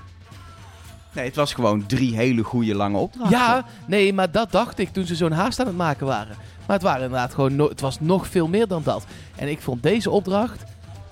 [1.15, 3.39] Nee, het was gewoon drie hele goede lange opdrachten.
[3.39, 6.37] Ja, nee, maar dat dacht ik toen ze zo'n haast aan het maken waren.
[6.67, 9.05] Maar het waren inderdaad gewoon, no- het was nog veel meer dan dat.
[9.37, 10.63] En ik vond deze opdracht,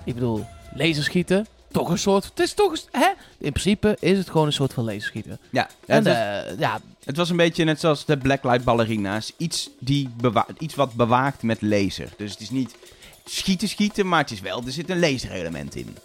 [0.03, 3.07] ik bedoel, laserschieten, toch een soort, het is toch, hè?
[3.37, 5.39] In principe is het gewoon een soort van laserschieten.
[5.49, 9.33] Ja, En het, was, eh, ja, het was een beetje net zoals de Blacklight ballerina's.
[9.37, 10.09] Iets, die
[10.57, 12.09] iets wat bewaakt met laser.
[12.17, 12.75] Dus het is niet
[13.25, 15.97] schieten, schieten, maar het is wel, er zit een laserelement in.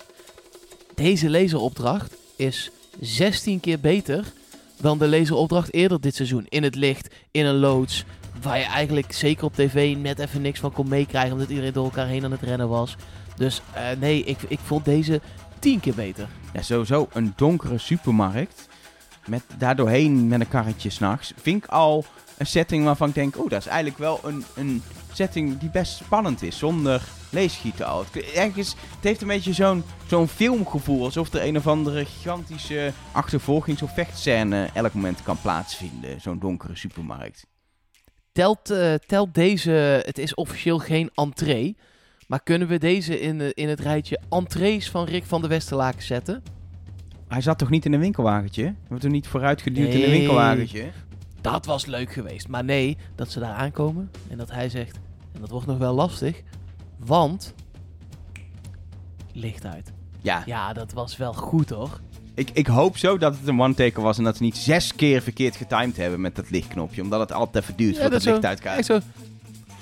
[0.94, 4.32] Deze laseropdracht is 16 keer beter
[4.80, 6.46] dan de laseropdracht eerder dit seizoen.
[6.48, 8.04] In het licht, in een loods,
[8.42, 11.32] waar je eigenlijk zeker op tv net even niks van kon meekrijgen.
[11.32, 12.96] Omdat iedereen door elkaar heen aan het rennen was.
[13.36, 15.20] Dus eh, nee, ik, ik vond deze
[15.58, 16.28] tien keer beter.
[16.52, 18.68] Ja, sowieso een donkere supermarkt.
[19.26, 21.32] Met daardoorheen met een karretje s'nachts.
[21.36, 22.04] Vind ik al
[22.38, 23.36] een setting waarvan ik denk...
[23.38, 26.58] Oh, dat is eigenlijk wel een, een setting die best spannend is.
[26.58, 28.04] Zonder leesgieten al.
[28.12, 31.04] Het, ergens, het heeft een beetje zo'n zo'n filmgevoel.
[31.04, 36.20] Alsof er een of andere gigantische achtervolgings- of vechtscène elk moment kan plaatsvinden.
[36.20, 37.46] Zo'n donkere supermarkt.
[38.32, 41.76] Telt, eh, telt deze, het is officieel geen entree.
[42.26, 46.02] Maar kunnen we deze in, eh, in het rijtje entrees van Rick van de Westerlaken
[46.02, 46.42] zetten?
[47.28, 48.62] Hij zat toch niet in een winkelwagentje?
[48.62, 50.90] We hebben niet vooruitgeduwd in een winkelwagentje?
[51.40, 52.48] Dat was leuk geweest.
[52.48, 54.98] Maar nee, dat ze daar aankomen en dat hij zegt...
[55.32, 56.42] En dat wordt nog wel lastig,
[56.98, 57.54] want...
[59.32, 59.92] Licht uit.
[60.20, 62.00] Ja, Ja, dat was wel goed hoor.
[62.34, 65.22] ik, ik hoop zo dat het een one-taker was en dat ze niet zes keer
[65.22, 67.02] verkeerd getimed hebben met dat lichtknopje.
[67.02, 68.76] Omdat het altijd even duurt Ja, dat het licht uitgaat.
[68.76, 69.00] Echt zo.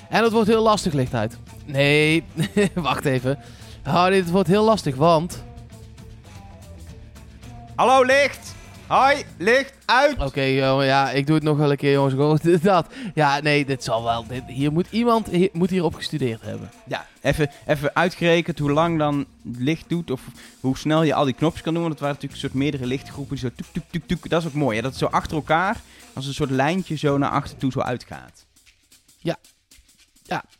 [0.08, 1.38] En het wordt heel lastig licht uit.
[1.64, 2.24] Nee,
[2.74, 3.38] wacht even.
[3.86, 5.44] Oh, dit wordt heel lastig, want...
[7.74, 8.54] Hallo licht!
[8.86, 10.18] Hoi, licht uit!
[10.18, 12.42] Oké, jongen, ja, ik doe het nog wel een keer, jongens.
[12.62, 12.86] Dat.
[13.14, 14.26] Ja, nee, dit zal wel...
[14.26, 16.70] Dit, hier moet iemand hier, moet hierop gestudeerd hebben.
[16.86, 20.20] Ja, even, even uitgerekend hoe lang dan licht doet of
[20.60, 21.82] hoe snel je al die knopjes kan doen.
[21.82, 24.30] Want het waren natuurlijk een soort meerdere lichtgroepen die zo tuk tuk tuk tuk.
[24.30, 24.82] Dat is ook mooi, hè?
[24.82, 25.76] dat het zo achter elkaar
[26.12, 28.44] als een soort lijntje zo naar achter toe zo uitgaat.
[29.18, 29.36] Ja,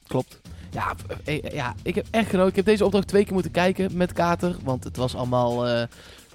[0.06, 0.40] klopt.
[0.70, 2.50] Ja, eh, eh, ja, ik heb echt genoten.
[2.50, 4.56] Ik heb deze opdracht twee keer moeten kijken met Kater.
[4.62, 5.86] Want het was allemaal eh,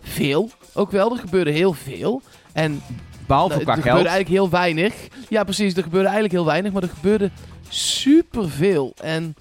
[0.02, 0.50] veel.
[0.74, 2.22] Ook wel, er gebeurde heel veel.
[2.54, 2.82] En
[3.28, 3.96] Behalve Nou, qua er geld.
[3.96, 4.94] gebeurde eigenlijk heel weinig.
[5.30, 5.74] Ja, precies.
[5.74, 6.72] Er gebeurde eigenlijk heel weinig.
[6.72, 7.32] Maar er gebeurde
[7.70, 8.94] superveel.
[9.02, 9.36] En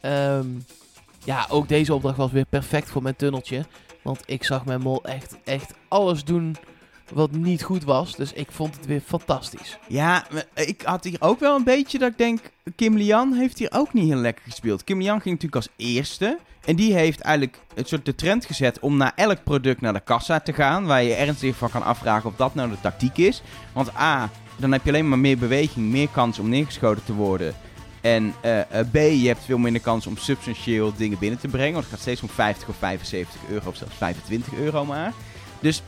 [0.00, 0.46] ehm,
[1.24, 3.64] ja, ook deze opdracht was weer perfect voor mijn tunneltje.
[4.02, 6.56] Want ik zag mijn mol echt, echt alles doen
[7.12, 8.16] wat niet goed was.
[8.16, 9.78] Dus ik vond het weer fantastisch.
[9.88, 12.40] Ja, ik had hier ook wel een beetje dat ik denk,
[12.76, 14.84] Kim Lian heeft hier ook niet heel lekker gespeeld.
[14.84, 16.38] Kim Lian ging natuurlijk als eerste.
[16.64, 20.00] En die heeft eigenlijk het soort de trend gezet om naar elk product naar de
[20.00, 20.86] kassa te gaan.
[20.86, 23.42] Waar je ernstig van kan afvragen of dat nou de tactiek is.
[23.72, 27.54] Want A, dan heb je alleen maar meer beweging, meer kans om neergeschoten te worden.
[28.00, 31.72] En eh, eh, B, je hebt veel minder kans om substantieel dingen binnen te brengen.
[31.72, 35.12] Want het gaat steeds om 50 of 75 euro of zelfs 25 euro maar.
[35.60, 35.82] Dus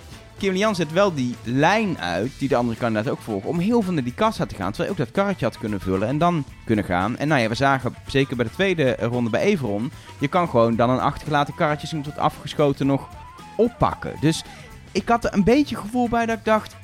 [0.44, 3.83] Kim Lian zet wel die lijn uit, die de andere kandidaat ook volgen, om heel
[3.83, 4.72] veel naar die kassa te gaan.
[4.72, 7.16] Terwijl je ook dat karretje had kunnen vullen en dan kunnen gaan.
[7.16, 10.76] En nou ja, we zagen zeker bij de tweede ronde bij Everon, je kan gewoon
[10.76, 13.09] dan een achtergelaten karretje zien tot afgeschoten nog
[13.57, 14.16] oppakken.
[14.20, 14.44] Dus
[14.92, 16.76] ik had er een beetje gevoel bij dat ik dacht,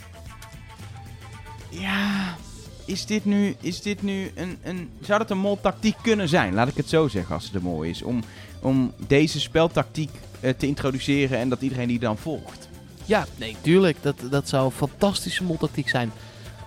[1.68, 2.36] ja,
[2.84, 6.54] is dit nu, is dit nu een, een, zou dat een mol-tactiek kunnen zijn?
[6.54, 8.02] Laat ik het zo zeggen als het er mooi is.
[8.02, 8.22] Om,
[8.60, 12.69] om deze speltactiek eh, te introduceren en dat iedereen die dan volgt.
[13.10, 13.96] Ja, nee, tuurlijk.
[14.02, 16.12] Dat, dat zou een fantastische moltactiek zijn.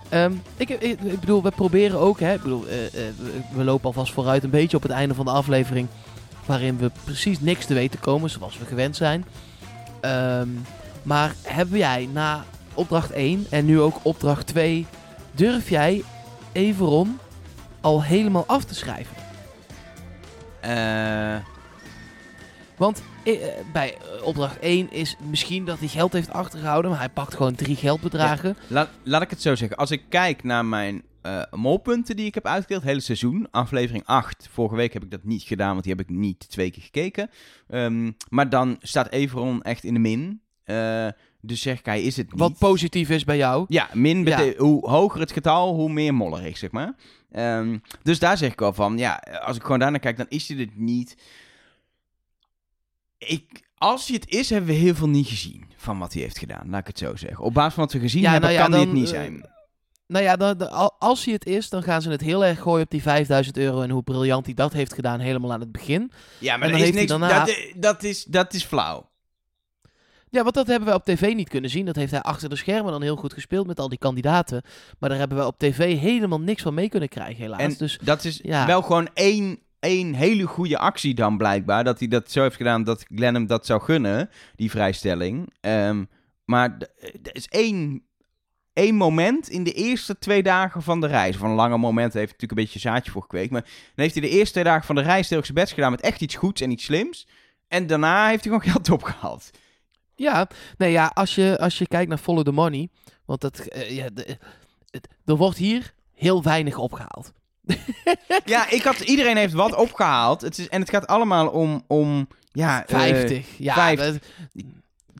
[0.08, 3.14] Ehm, ik, ik, ik bedoel, we proberen ook, hè, ik bedoel, eh, eh,
[3.54, 5.88] we, lopen alvast vooruit een beetje op het einde van de aflevering.
[6.46, 9.24] Waarin we precies niks te weten komen, zoals we gewend zijn.
[10.00, 10.48] Ehm,
[11.02, 14.86] maar heb jij na opdracht 1 en nu ook opdracht 2,
[15.32, 16.04] durf jij
[16.52, 17.18] Everon
[17.80, 19.16] al helemaal af te schrijven?
[20.60, 21.36] Eh,
[22.76, 23.02] Want
[23.72, 27.54] bij eh, opdracht 1 is misschien dat hij geld heeft achtergehouden, maar hij pakt gewoon
[27.54, 28.56] drie geldbedragen.
[28.68, 29.76] laat, laat ik het zo zeggen.
[29.76, 34.06] Als ik kijk naar mijn eh, molpunten die ik heb uitgedeeld, het hele seizoen, aflevering
[34.06, 34.48] 8.
[34.50, 37.30] Vorige week heb ik dat niet gedaan, want die heb ik niet twee keer gekeken.
[37.68, 40.40] Ehm, maar dan staat Everon echt in de min.
[40.64, 41.08] Eh,
[41.40, 42.40] dus zeg ik, hij is het niet.
[42.40, 43.64] Wat positief is bij jou.
[43.68, 44.52] Ja, min Ja.
[44.56, 46.94] hoe hoger het getal, hoe meer mollerig, zeg maar.
[47.30, 50.48] Ehm, dus daar zeg ik al van, ja, als ik gewoon daarnaar kijk, dan is
[50.48, 51.16] hij het niet.
[53.26, 56.38] Ik, als hij het is, hebben we heel veel niet gezien van wat hij heeft
[56.38, 57.44] gedaan, laat ik het zo zeggen.
[57.44, 59.10] Op basis van wat we gezien Ja, hebben, nou ja, kan hij het niet eh,
[59.10, 59.52] zijn.
[60.06, 62.60] Nou ja, dan, dan- al- als hij het is, dan gaan ze het heel erg
[62.60, 65.72] gooien op die 5000 euro en hoe briljant hij dat heeft gedaan helemaal aan het
[65.72, 66.10] begin.
[66.38, 67.20] Ja, en maar dan dat is heeft niks.
[67.20, 69.10] daarna- Dat, eh, dat, is, dat is flauw.
[70.30, 71.84] Ja, want dat hebben we op tv niet kunnen zien.
[71.86, 74.62] Dat heeft hij achter de schermen dan heel goed gespeeld met al die kandidaten.
[74.98, 77.60] Maar daar hebben we op tv helemaal niks van mee kunnen krijgen, helaas.
[77.60, 78.66] En dus dat is ja.
[78.66, 81.84] wel gewoon één, één hele goede actie dan blijkbaar.
[81.84, 85.52] Dat hij dat zo heeft gedaan dat Glenn hem dat zou gunnen, die vrijstelling.
[85.60, 86.04] Ehm,
[86.44, 86.76] maar
[87.22, 88.02] er is één,
[88.72, 91.36] één moment in de eerste twee dagen van de reis.
[91.36, 93.50] Van een lange moment heeft natuurlijk een beetje zaadje voor gekweekt.
[93.50, 95.90] Maar dan heeft hij de eerste twee dagen van de reis heel zijn best gedaan
[95.90, 97.26] met echt iets goeds en iets slims.
[97.68, 99.50] En daarna heeft hij gewoon geld opgehaald.
[100.14, 102.88] ja, nee, ja als, je, als je kijkt naar Follow the Money.
[103.24, 104.38] Want dat, eh, ja, de-
[104.90, 107.32] het- er wordt hier heel weinig opgehaald.
[108.44, 110.40] Ja, ik had, iedereen heeft wat opgehaald.
[110.40, 113.46] Het is, en het gaat allemaal om, om ja, eh, 50.
[113.58, 114.18] ja, vijf- dat-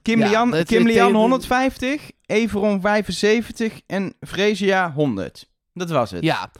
[0.03, 5.49] Kim Ja, Lian, dat- Kim Lian het- 150, Everon 75 en Fresia 100.
[5.73, 6.25] Dat was het.
[6.25, 6.51] ja.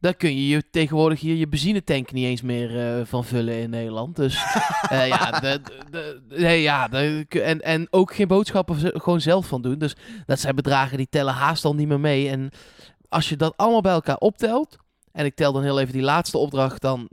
[0.00, 3.70] Daar kun je, je tegenwoordig hier je benzinetank niet eens meer eh, van vullen in
[3.70, 4.16] Nederland.
[4.16, 4.34] Dus
[4.90, 6.90] eh, ja, de, de, de- nee, ja
[7.28, 9.78] en, en ook geen boodschappen gewoon zelf van doen.
[9.78, 12.28] Dus dat zijn bedragen die tellen haast al niet meer mee.
[12.28, 12.50] En
[13.08, 14.76] als je dat allemaal bij elkaar optelt,
[15.12, 17.08] en ik tel dan heel even die laatste opdracht dan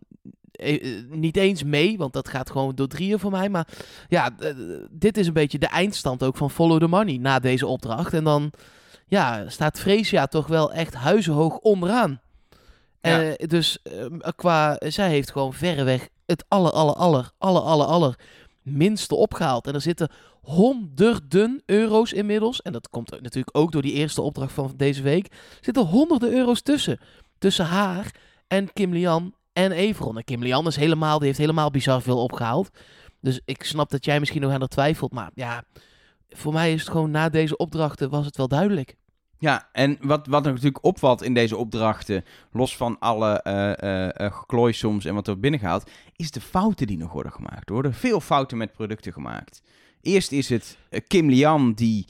[0.52, 3.50] eh, eh, niet eens mee, want dat gaat gewoon door drieën voor mij.
[3.50, 3.68] Maar
[4.08, 4.30] ja,
[4.92, 8.14] dit is een beetje de eindstand ook van Follow the Money na deze opdracht.
[8.14, 8.52] En dan
[9.08, 12.22] ja, staat Freesia toch wel echt huizenhoog onderaan.
[13.02, 13.22] Ja.
[13.22, 13.80] Eh, dus
[14.36, 18.20] qua, zij heeft gewoon verreweg het aller, aller, aller, aller, aller, aller
[18.62, 19.68] minste opgehaald.
[19.68, 20.10] En er zitten
[20.42, 22.62] honderden euro's inmiddels.
[22.62, 25.32] En dat komt natuurlijk ook door die eerste opdracht van deze week.
[25.62, 27.00] Zitten honderden euro's tussen.
[27.40, 28.16] Tussen haar
[28.48, 30.18] en Kim Lian en Everon.
[30.18, 32.70] En Kim Lian is helemaal, die heeft helemaal bizar veel opgehaald.
[33.22, 35.12] Dus ik snap dat jij misschien nog aan dat twijfelt.
[35.12, 35.64] Maar ja,
[36.30, 38.96] voor mij is het gewoon na deze opdrachten was het wel duidelijk.
[39.38, 45.06] Ja, en wat, wat natuurlijk opvalt in deze opdrachten, los van alle eh, geklooi soms
[45.06, 47.68] en wat er binnengehaald, is de fouten die nog worden gemaakt.
[47.68, 49.62] Er worden veel fouten met producten gemaakt.
[50.02, 52.08] Eerst is het eh, Kim Lian die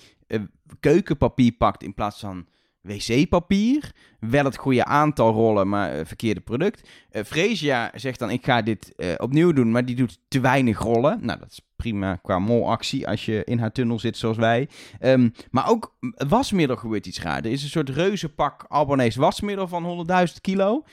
[0.80, 2.46] keukenpapier pakt in plaats van
[2.82, 3.92] wc-papier.
[4.20, 6.90] Wel het goede aantal rollen, maar eh, verkeerde product.
[7.26, 11.20] Freesia zegt dan, ik ga dit eh, opnieuw doen, maar die doet te weinig rollen.
[11.22, 14.70] Nou, dat is prima qua molactie als je in haar tunnel zit zoals wij.
[15.00, 15.96] Ehm, maar ook
[16.28, 17.38] wasmiddel gebeurt iets raar.
[17.38, 20.84] Er is een soort reuzenpak Albanese wasmiddel van 100.000 kilo.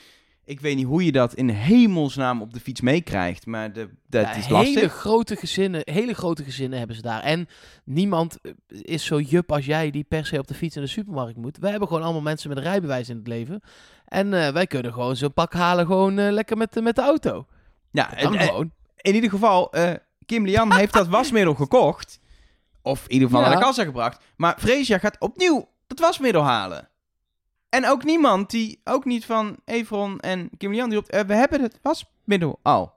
[0.47, 4.21] Ik weet niet hoe je dat in hemelsnaam op de fiets meekrijgt, maar de, dat
[4.25, 4.75] Ja, is lastig.
[4.75, 7.21] hele grote gezinnen, hele grote gezinnen hebben ze daar.
[7.21, 7.47] En
[7.83, 10.87] niemand eh, is zo jup als jij die per se op de fiets in de
[10.87, 11.57] supermarkt moet.
[11.57, 13.61] Wij hebben gewoon allemaal mensen met een rijbewijs in het leven.
[14.05, 17.01] En eh, wij kunnen gewoon zo'n pak halen gewoon eh, lekker met, de- met de
[17.01, 17.45] auto.
[17.91, 18.71] Ja, en- gewoon.
[19.01, 19.91] in ieder geval, eh,
[20.25, 22.19] Kim Lian heeft dat wasmiddel gekocht.
[22.81, 23.49] Of in ieder geval Ja.
[23.49, 24.23] naar de kassa gebracht.
[24.37, 26.87] Maar Freesia gaat opnieuw dat wasmiddel halen.
[27.69, 31.33] En ook niemand die, ook niet van Evron en Kim Lian, die roept, eh, we
[31.33, 32.95] hebben het wasmiddel al.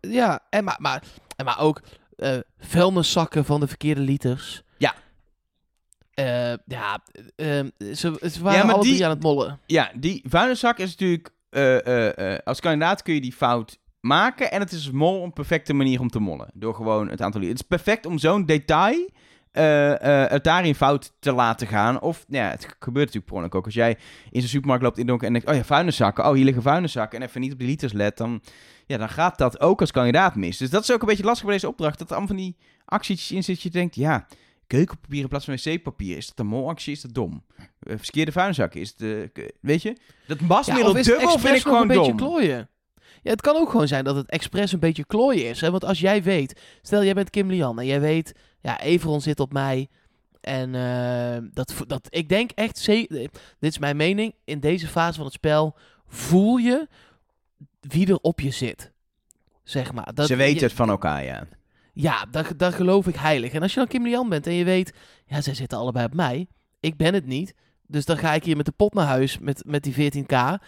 [0.00, 1.02] Ja, en maar, maar,
[1.36, 1.80] en maar ook
[2.16, 4.62] eh vuilniszakken van de verkeerde liters.
[4.78, 4.94] Ja.
[6.14, 7.02] Eh, ja,
[7.36, 7.94] eh, ze,
[8.32, 9.60] ze waren Ja, alle die- drie aan het mollen.
[9.66, 11.30] Ja, die vuilniszak is natuurlijk,
[12.44, 14.50] als kandidaat kun je die fout maken.
[14.50, 16.50] En het is mol een perfecte manier om te mollen.
[16.54, 17.60] Door gewoon het aantal liters.
[17.60, 19.08] Het is perfect om zo'n detail
[19.58, 22.00] eh, het daarin fout te laten gaan.
[22.00, 23.64] Of, nou ja, het gebeurt natuurlijk per ongeluk ook.
[23.64, 23.96] Als jij
[24.30, 26.26] in zo'n supermarkt loopt in donker en denkt, oh ja, vuilniszakken.
[26.26, 27.20] Oh, hier liggen vuilniszakken.
[27.20, 28.40] En even niet op die liters let, dan,
[28.86, 30.56] ja, dan gaat dat ook als kandidaat mis.
[30.56, 31.98] Dus dat is ook een beetje lastig bij deze opdracht.
[31.98, 34.26] Dat er allemaal van die acties in dat Je denkt, ja,
[34.66, 36.16] keukenpapier in plaats van wc-papier.
[36.16, 36.92] Is dat een molactie?
[36.92, 37.44] Is dat dom?
[37.56, 38.80] Eh, Verkeerde vuilniszakken.
[38.80, 39.96] Is het, weet je?
[40.26, 42.16] Dat wasmiddel het dubbel vind ik gewoon een beetje dom.
[42.16, 42.68] klooien?
[43.22, 45.60] Ja, het kan ook gewoon zijn dat het expres een beetje klooien is.
[45.60, 45.70] Hè?
[45.70, 49.40] Want als jij weet, stel jij bent Kim Lian en jij weet, ja, Everon zit
[49.40, 49.88] op mij.
[50.40, 55.24] En eh, dat, dat, ik denk echt, dit is mijn mening, in deze fase van
[55.24, 56.88] het spel voel je
[57.80, 58.92] wie er op je zit.
[59.64, 60.14] Zeg maar.
[60.14, 61.46] Dat, Ze weten je- het van elkaar, ja.
[61.92, 63.52] Ja, daar, daar geloof ik heilig.
[63.52, 64.92] En als je dan Kim Lian bent en je weet,
[65.26, 66.46] ja, zij zitten allebei op mij.
[66.80, 67.54] Ik ben het niet.
[67.86, 70.58] Dus dan ga ik hier met de pot naar huis met, met die 14k.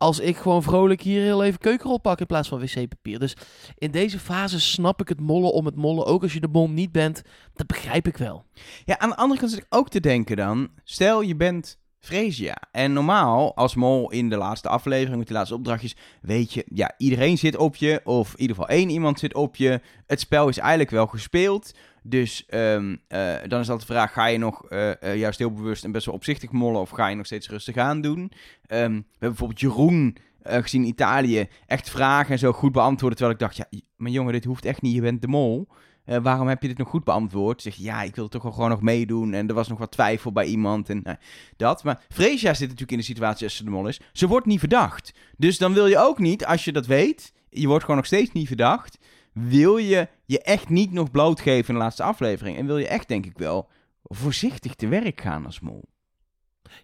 [0.00, 3.18] Als ik gewoon vrolijk hier heel even keukenrol pak in plaats van wc-papier.
[3.18, 3.36] Dus
[3.74, 6.06] in deze fase snap ik het mollen om het mollen.
[6.06, 7.22] Ook als je de mol niet bent,
[7.54, 8.44] dat begrijp ik wel.
[8.84, 10.68] Ja, aan de andere kant zit ik ook te denken dan.
[10.84, 12.56] Stel, je bent Freesia.
[12.72, 16.94] En normaal, als mol in de laatste aflevering met die laatste opdrachtjes, weet je, ja,
[16.98, 18.00] iedereen zit op je.
[18.04, 19.80] Of in ieder geval één iemand zit op je.
[20.06, 21.74] Het spel is eigenlijk wel gespeeld.
[22.02, 25.52] Dus ehm, eh, dan is altijd de vraag, ga je nog eh, eh, juist heel
[25.52, 26.80] bewust en best wel opzichtig mollen...
[26.80, 28.32] of ga je nog steeds rustig aan doen?
[28.66, 33.18] Ehm, we hebben bijvoorbeeld Jeroen gezien in Italië echt vragen en zo goed beantwoorden...
[33.18, 35.68] terwijl ik dacht, ja, maar jongen, dit hoeft echt niet, je bent de mol...
[36.04, 37.62] Eh, waarom heb je dit nog goed beantwoord?
[37.62, 39.32] Zeg je, ja, ik wilde toch wel gewoon nog meedoen.
[39.32, 40.90] En er was nog wat twijfel bij iemand.
[40.90, 41.16] En nou,
[41.56, 41.84] dat.
[41.84, 44.00] Maar Freesia zit natuurlijk in de situatie als ze de mol is.
[44.12, 45.14] Ze wordt niet verdacht.
[45.36, 47.32] Dus dan wil je ook niet, als je dat weet.
[47.48, 48.98] Je wordt gewoon nog steeds niet verdacht.
[49.32, 52.56] Wil je je echt niet nog blootgeven in de laatste aflevering.
[52.56, 53.68] En wil je echt, denk ik wel,
[54.02, 55.88] voorzichtig te werk gaan als mol.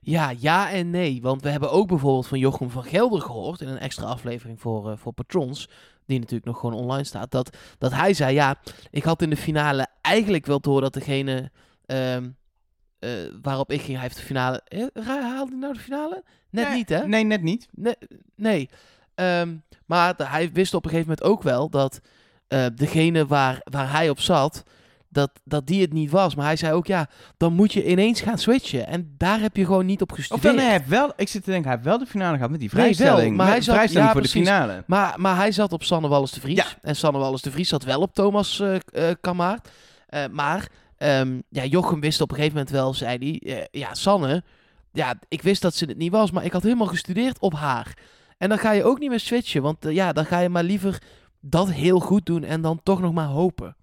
[0.01, 1.23] Ja, ja en nee.
[1.23, 3.61] Want we hebben ook bijvoorbeeld van Jochem van Gelder gehoord...
[3.61, 5.69] in een extra aflevering voor, eh, voor Patrons...
[6.07, 7.31] die natuurlijk nog gewoon online staat...
[7.31, 8.57] Dat, dat hij zei, ja,
[8.91, 11.51] ik had in de finale eigenlijk wel door dat degene...
[11.87, 12.29] ehm,
[12.99, 13.11] eh,
[13.43, 14.63] waarop ik ging, hij heeft de finale...
[14.69, 16.23] Eh, haalde hij nou de finale?
[16.51, 17.07] Net Nee, niet, hè?
[17.07, 17.69] Nee, net niet.
[17.71, 17.95] Nee.
[18.35, 18.71] nee.
[19.15, 22.01] Ehm, maar hij wist op een gegeven moment ook wel dat
[22.49, 24.63] eh, degene waar, waar hij op zat,
[25.17, 26.35] dat, dat die het niet was.
[26.35, 28.87] Maar hij zei ook, ja, dan moet je ineens gaan switchen.
[28.87, 30.45] En daar heb je gewoon niet op Of gestudeerd.
[30.45, 32.51] wel, nee, hij heeft wel, ik zit te denken, hij heeft wel de finale gehad
[32.51, 33.37] met die Nee, wel, vrijstelling.
[33.37, 34.85] maar hij zat- vrijstelling ja, voor de finale.
[34.87, 36.57] Maar, maar hij zat op Sanne Wallis de Vries.
[36.57, 36.67] Ja.
[36.83, 38.61] En Sanne Wallis de Vries zat wel op Thomas.
[38.61, 43.69] Eh, maar ehm, ja, Jochem wist op een gegeven moment wel, zei hij...
[43.71, 44.43] ja, Sanne,
[44.93, 47.97] ja, ik wist dat ze het niet was, maar ik had helemaal gestudeerd op haar.
[48.39, 51.03] En dan ga je ook niet meer switchen, want ja, dan ga je maar liever
[51.41, 53.77] dat heel goed doen en dan toch nog maar hopen.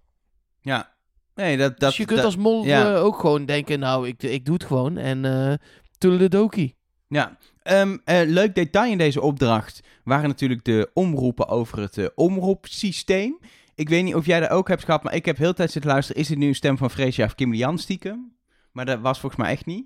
[0.62, 0.91] Ja.
[1.36, 1.80] Nee, dat...
[1.80, 2.93] dat dus je kunt dat- als mol ja.
[2.93, 5.54] eh, ook gewoon denken, nou, ik, ik doe het gewoon en eh
[5.98, 6.76] toedeledokie.
[7.08, 13.39] Ja, Ehm, eh, leuk detail in deze opdracht waren natuurlijk de omroepen over het omroepsysteem.
[13.76, 15.72] Ik weet niet of jij dat ook hebt gehad, maar ik heb heel de tijd
[15.72, 16.22] zitten luisteren.
[16.22, 18.36] Is dit nu een stem van Freesia of Kim Lian stiekem?
[18.72, 19.86] Maar dat was volgens mij echt niet.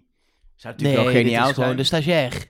[0.56, 2.48] Zou natuurlijk wel geniaal is gewoon de stagiair.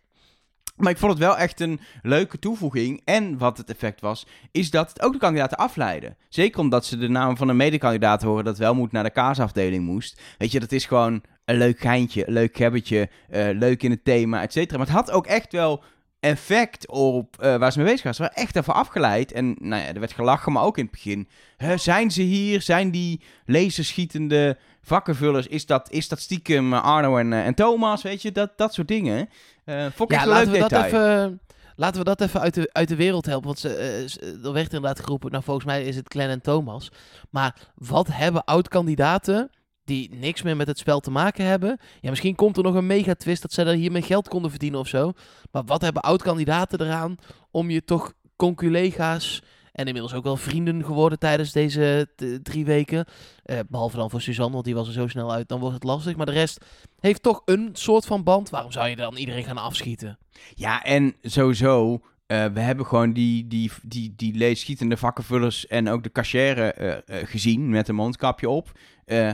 [0.78, 3.02] Maar ik vond het wel echt een leuke toevoeging.
[3.06, 6.18] En wat het effect was, is dat het ook de kandidaten afleiden.
[6.30, 9.86] Zeker omdat ze de naam van een medekandidaat horen dat wel moet naar de kaasafdeling
[9.86, 10.22] moest.
[10.38, 14.04] Weet je, dat is gewoon een leuk geintje, een leuk gebbetje, eh, leuk in het
[14.04, 14.78] thema, et cetera.
[14.78, 15.84] Maar het had ook echt wel
[16.20, 18.18] effect op eh, waar ze mee bezig waren.
[18.18, 19.32] Ze waren echt even afgeleid.
[19.32, 21.28] En nou ja, er werd gelachen, maar ook in het begin.
[21.76, 22.62] Zijn ze hier?
[22.62, 25.48] Zijn die laserschietende vakkenvullers?
[25.48, 28.02] Is dat, is dat stiekem eh, Arno en, eh, en Thomas?
[28.02, 29.30] Weet je, dat, dat soort dingen.
[29.66, 31.42] Ja, een laten leuk we, dat even,
[31.76, 33.46] laten we dat even uit de, uit de wereld helpen.
[33.48, 36.92] Want ze, ze- er werd inderdaad geroepen, nou volgens mij is het Glenn en Thomas.
[37.30, 39.50] Maar wat hebben oud-kandidaten
[39.84, 41.80] die niks meer met het spel te maken hebben?
[42.02, 44.88] Ja, misschien komt er nog een mega-twist dat zij er hiermee geld konden verdienen of
[44.88, 45.12] zo.
[45.52, 47.16] Maar wat hebben oud-kandidaten eraan
[47.52, 49.42] om je toch conculega's...
[49.78, 53.06] En inmiddels ook wel vrienden geworden tijdens deze t- drie weken.
[53.44, 55.48] Eh, behalve dan voor Suzanne, want die was er zo snel uit.
[55.48, 56.16] Dan wordt het lastig.
[56.16, 56.66] Maar de rest
[57.00, 58.50] heeft toch een soort van band.
[58.50, 60.18] Waarom zou je dan iedereen gaan afschieten?
[60.56, 66.04] Ja, en sowieso, eh, we hebben gewoon die, die, die, die leedschietende vakkenvullers en ook
[66.04, 68.72] de eh, eh, gezien met een mondkapje op.
[69.06, 69.32] Eh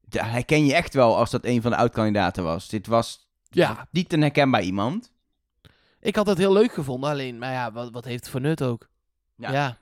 [0.00, 2.68] de- herken je echt wel als dat een van de oud-kandidaten was.
[2.68, 5.12] Dit was Ja, niet een herkenbaar iemand.
[6.00, 7.10] ik had het heel leuk gevonden.
[7.10, 8.88] Alleen, maar ja, wat, wat heeft het voor nut ook?
[9.38, 9.52] Ja.
[9.52, 9.78] Ja.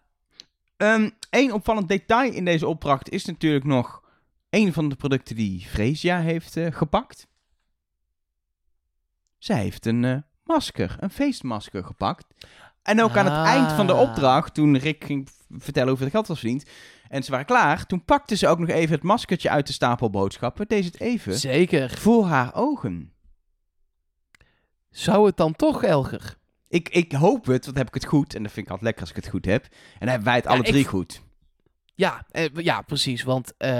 [0.77, 4.03] Eén Ehm, opvallend detail in deze opdracht is natuurlijk nog
[4.51, 7.27] een van de producten die Freesia heeft eh, gepakt.
[9.39, 12.27] Zij heeft een eh, masker, een feestmasker gepakt.
[12.83, 13.47] En ook aan het Ah.
[13.47, 16.65] eind van de opdracht, toen Rick ging vertellen hoeveel geld was verdiend,
[17.09, 20.11] en ze waren klaar, toen pakte ze ook nog even het maskertje uit de stapel
[20.11, 21.91] boodschappen, deed het even Zeker.
[21.91, 23.13] voor haar ogen.
[24.91, 26.37] Zou het dan toch, Elger?
[26.69, 28.35] Ik, ik hoop het, want dan heb ik het goed.
[28.35, 29.65] En dat vind ik altijd lekker als ik het goed heb.
[29.65, 31.25] En dan hebben wij het Ja, alle drie goed.
[31.95, 33.23] Ja, eh, ja precies.
[33.23, 33.71] Want, eh,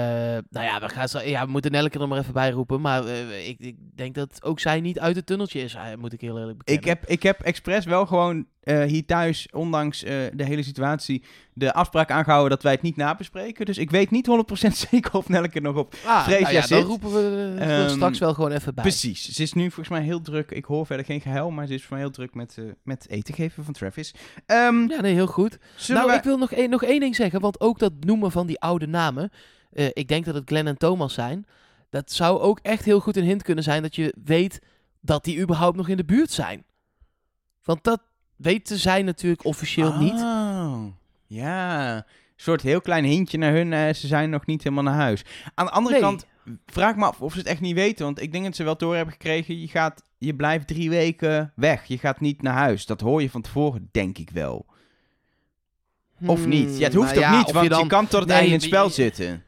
[0.49, 2.81] nou ja, we, gaan zo, ja, we moeten Nelke er maar even bij roepen.
[2.81, 6.13] Maar eh, ik, ik denk dat ook zij niet uit het tunneltje is, eh, moet
[6.13, 6.83] ik heel eerlijk bekennen.
[6.83, 11.23] Ik heb, ik heb expres wel gewoon eh, hier thuis, ondanks eh, de hele situatie,
[11.53, 13.65] de afspraak aangehouden dat wij het niet nabespreken.
[13.65, 15.95] Dus ik weet niet 100% zeker of Nelke nog op.
[16.05, 16.69] ah, Freesia nou ja, zit.
[16.77, 18.83] dan roepen we er Ehm, straks wel gewoon even bij.
[18.83, 19.29] Precies.
[19.29, 20.51] Ze is nu volgens mij heel druk.
[20.51, 23.09] Ik hoor verder geen gehuil, maar ze is voor mij heel druk met, eh, met
[23.09, 24.13] eten geven van Travis.
[24.45, 25.57] Ehm Ja, nee, heel goed.
[25.87, 27.39] nou, wij- ik wil nog één, nog één ding zeggen.
[27.41, 29.31] Want ook dat noemen van die oude namen.
[29.71, 31.45] eh, ik denk dat het Glenn en Thomas zijn.
[31.89, 34.59] Dat zou ook echt heel goed een hint kunnen zijn dat je weet
[35.01, 36.63] dat die überhaupt nog in de buurt zijn.
[37.63, 38.01] Want dat
[38.37, 40.13] weten zij natuurlijk officieel niet.
[40.13, 40.83] Oh,
[41.27, 41.95] ja.
[41.95, 42.03] Een
[42.35, 43.73] soort heel klein hintje naar hun.
[43.73, 45.25] eh, ze zijn nog niet helemaal naar huis.
[45.53, 46.03] Aan de andere Nee.
[46.03, 46.25] kant,
[46.65, 48.05] vraag me af of ze het echt niet weten.
[48.05, 49.59] Want ik denk dat ze wel door hebben gekregen.
[49.61, 51.85] Je, gaat, je blijft drie weken weg.
[51.85, 52.85] Je gaat niet naar huis.
[52.85, 54.65] Dat hoor je van tevoren, denk ik wel.
[56.25, 56.77] Of Hmm, niet?
[56.77, 58.51] Ja, het hoeft nou ook ja, niet, want je, dan- kan tot het Nee, einde
[58.53, 59.43] in het spel zitten.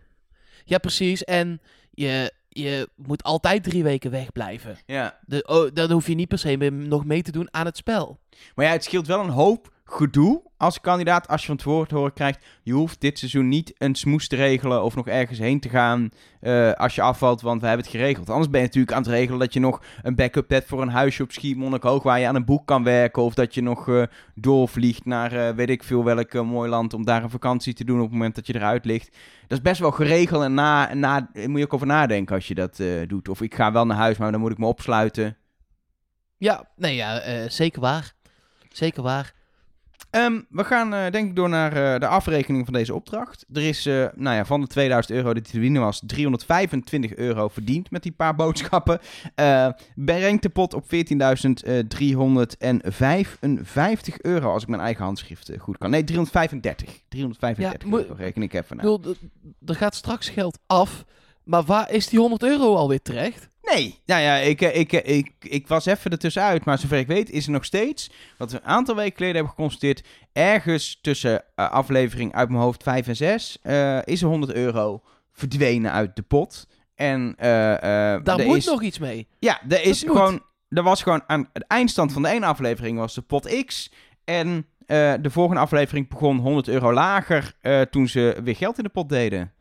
[0.65, 1.23] Ja, precies.
[1.23, 4.78] En je, je moet altijd drie weken wegblijven.
[4.86, 5.19] Ja.
[5.26, 7.78] De, oh, dan hoef je niet per se meer nog mee te doen aan het
[7.78, 8.19] spel.
[8.56, 11.28] Maar ja, het scheelt wel een hoop gedoe als kandidaat.
[11.28, 14.36] Als je van tevoren te horen krijgt, je hoeft dit seizoen niet een smoes te
[14.36, 17.95] regelen of nog ergens heen te gaan eh, als je afvalt, want we hebben het
[17.95, 18.30] geregeld.
[18.30, 20.89] Anders ben je natuurlijk aan het regelen dat je nog een backup hebt voor een
[20.89, 23.23] huisje op Schiermonnikoog waar je aan een boek kan werken.
[23.23, 24.04] Of dat je nog eh,
[24.36, 27.97] doorvliegt naar eh, weet ik veel welk mooi land om daar een vakantie te doen
[27.97, 29.17] op het moment dat je eruit ligt.
[29.47, 32.56] Dat is best wel geregeld en na, na, moet je ook over nadenken als je
[32.56, 33.30] dat doet.
[33.30, 35.38] Of ik ga wel naar huis, maar dan moet ik me opsluiten.
[36.38, 38.13] Ja, nee, ja, zeker waar.
[38.69, 39.34] Zeker waar.
[40.10, 43.45] Ehm, we gaan eh, denk ik door naar eh, de afrekening van deze opdracht.
[43.54, 47.48] Er is eh, nou ja, van de 2000 euro die te winnen was, 325 euro
[47.48, 49.00] verdiend met die paar boodschappen.
[49.95, 50.89] Brengt de pot op 14.355
[54.22, 55.89] euro als ik mijn eigen handschrift goed kan.
[55.89, 57.02] Nee, 335.
[57.10, 58.86] 335 Ja, moet- euro reken ik even naar.
[59.65, 61.06] er gaat straks geld af.
[61.43, 63.48] Maar waar is die 100 euro alweer terecht?
[63.74, 67.08] Nee, nou ja, ik, eh, ik, eh, ik, ik was even ertussenuit, maar zover ik
[67.08, 70.04] weet is er nog steeds, wat we een aantal weken geleden hebben geconstateerd,
[70.34, 75.02] ergens tussen eh, aflevering uit mijn hoofd 5 en 6 eh, is er 100 euro
[75.32, 76.67] verdwenen uit de pot.
[76.96, 79.28] En Daar moet is, nog iets mee.
[79.40, 83.13] Ja, er is gewoon, er was gewoon aan het eindstand van de ene aflevering was
[83.13, 83.92] de pot X
[84.24, 87.54] en de volgende aflevering begon 100 euro lager
[87.90, 89.52] toen ze weer geld in de pot deden.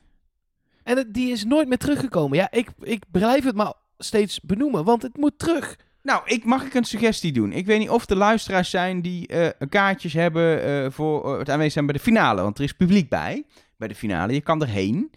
[0.82, 2.38] En die is nooit meer teruggekomen.
[2.38, 5.76] Ja, ik, ik blijf het maar steeds benoemen, want het moet terug.
[6.02, 7.52] Nou, ik, mag ik een suggestie doen?
[7.52, 11.50] Ik weet niet of er luisteraars zijn die eh, kaartjes hebben eh, voor eh, het
[11.50, 12.42] aanwezig zijn bij de finale.
[12.42, 13.44] Want er is publiek bij,
[13.76, 14.32] bij de finale.
[14.32, 15.10] Je kan erheen.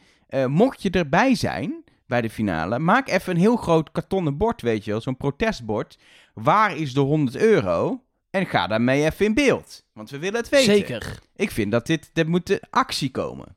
[0.48, 4.86] Mocht je erbij zijn bij de finale, maak even een heel groot kartonnen bord, weet
[4.86, 5.02] je wel.
[5.02, 5.98] Zo'n protestbord.
[6.34, 8.04] Waar is de 100 euro?
[8.30, 9.84] En ga daarmee even in beeld.
[9.94, 10.74] Want we willen het weten.
[10.74, 11.20] Zeker.
[11.36, 13.56] Ik vind dat dit, dit moet de actie komen.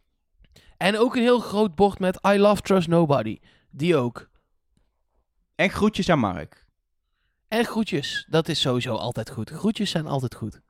[0.77, 3.39] En ook een heel groot bord met I love trust nobody.
[3.71, 4.29] Die ook.
[5.55, 6.65] En groetjes aan Mark.
[7.49, 8.27] En groetjes.
[8.29, 9.51] Dat is sowieso altijd goed.
[9.51, 10.61] Groetjes zijn altijd goed.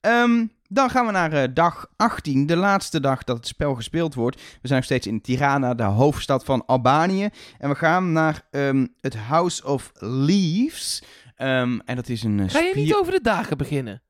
[0.00, 4.14] Ehm, dan gaan we naar eh, dag 18, de laatste dag dat het spel gespeeld
[4.14, 4.36] wordt.
[4.36, 7.28] We zijn nog steeds in Tirana, de hoofdstad van Albanië.
[7.58, 11.02] En we gaan naar ehm, het House of Leaves.
[11.36, 14.02] Ehm, en dat is een uh, Ga je niet over de dagen beginnen?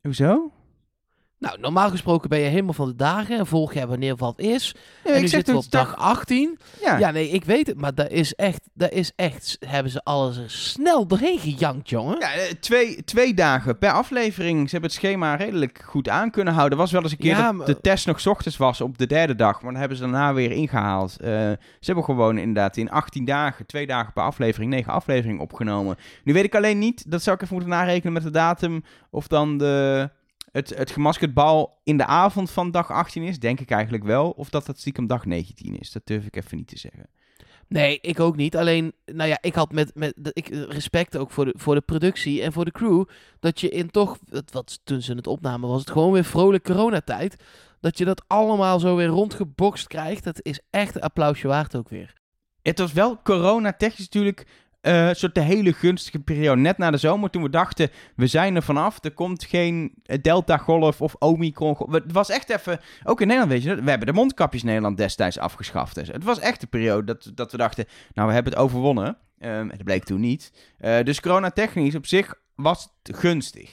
[0.00, 0.52] Hoezo?
[1.42, 4.74] Nou, normaal gesproken ben je helemaal van de dagen en volg je wanneer wat is.
[5.04, 6.58] En nu ik zeg zitten we op dag 18.
[6.82, 6.98] Ja.
[6.98, 10.36] Ja, nee, ik weet het, maar dat is echt, dat is echt, hebben ze alles
[10.36, 12.16] er snel doorheen gejankt, jongen.
[12.18, 14.64] Ja, eh, twee, twee dagen per aflevering.
[14.64, 16.78] Ze hebben het schema redelijk goed aan kunnen houden.
[16.78, 19.06] Was wel eens een keer Ja, dat maar- de test nog ochtends was op de
[19.06, 19.62] derde dag.
[19.62, 21.16] Maar dan hebben ze daarna weer ingehaald.
[21.20, 25.96] Eh, ze hebben gewoon inderdaad in 18 dagen, twee dagen per aflevering, negen afleveringen opgenomen.
[26.24, 28.84] Nu weet ik alleen niet, dat zou ik even moeten narekenen met de datum.
[29.10, 30.10] Of dan de,
[30.52, 33.38] het, het gemaskerd bal in de avond van dag 18 is.
[33.38, 34.30] Denk ik eigenlijk wel.
[34.30, 35.92] Of dat dat stiekem dag 19 is.
[35.92, 37.06] Dat durf ik even niet te zeggen.
[37.68, 38.56] Nee, ik ook niet.
[38.56, 42.42] Alleen, nou ja, ik had met, met ik respect ook voor de, voor de productie
[42.42, 43.04] en voor de crew.
[43.40, 44.18] Dat je in toch,
[44.50, 47.36] wat toen ze het opnamen, was het gewoon weer vrolijk coronatijd.
[47.80, 50.24] Dat je dat allemaal zo weer rondgebokst krijgt.
[50.24, 52.12] Dat is echt een applausje waard ook weer.
[52.62, 54.46] Het was wel corona-technisch natuurlijk
[54.82, 56.60] een soort de hele gunstige periode.
[56.60, 59.04] Net na de zomer, toen we dachten, we zijn er vanaf.
[59.04, 61.76] Er komt geen eh, Delta-golf of Omicron.
[61.90, 62.80] Het was echt even...
[63.04, 65.94] Ook in Nederland, weet je, we hebben de mondkapjes in Nederland destijds afgeschaft.
[65.94, 69.16] Dus het was echt een periode dat, dat we dachten, nou, we hebben het overwonnen.
[69.38, 70.52] Ehm, en dat bleek toen niet.
[70.78, 73.70] Eh, dus corona-technisch op zich was het gunstig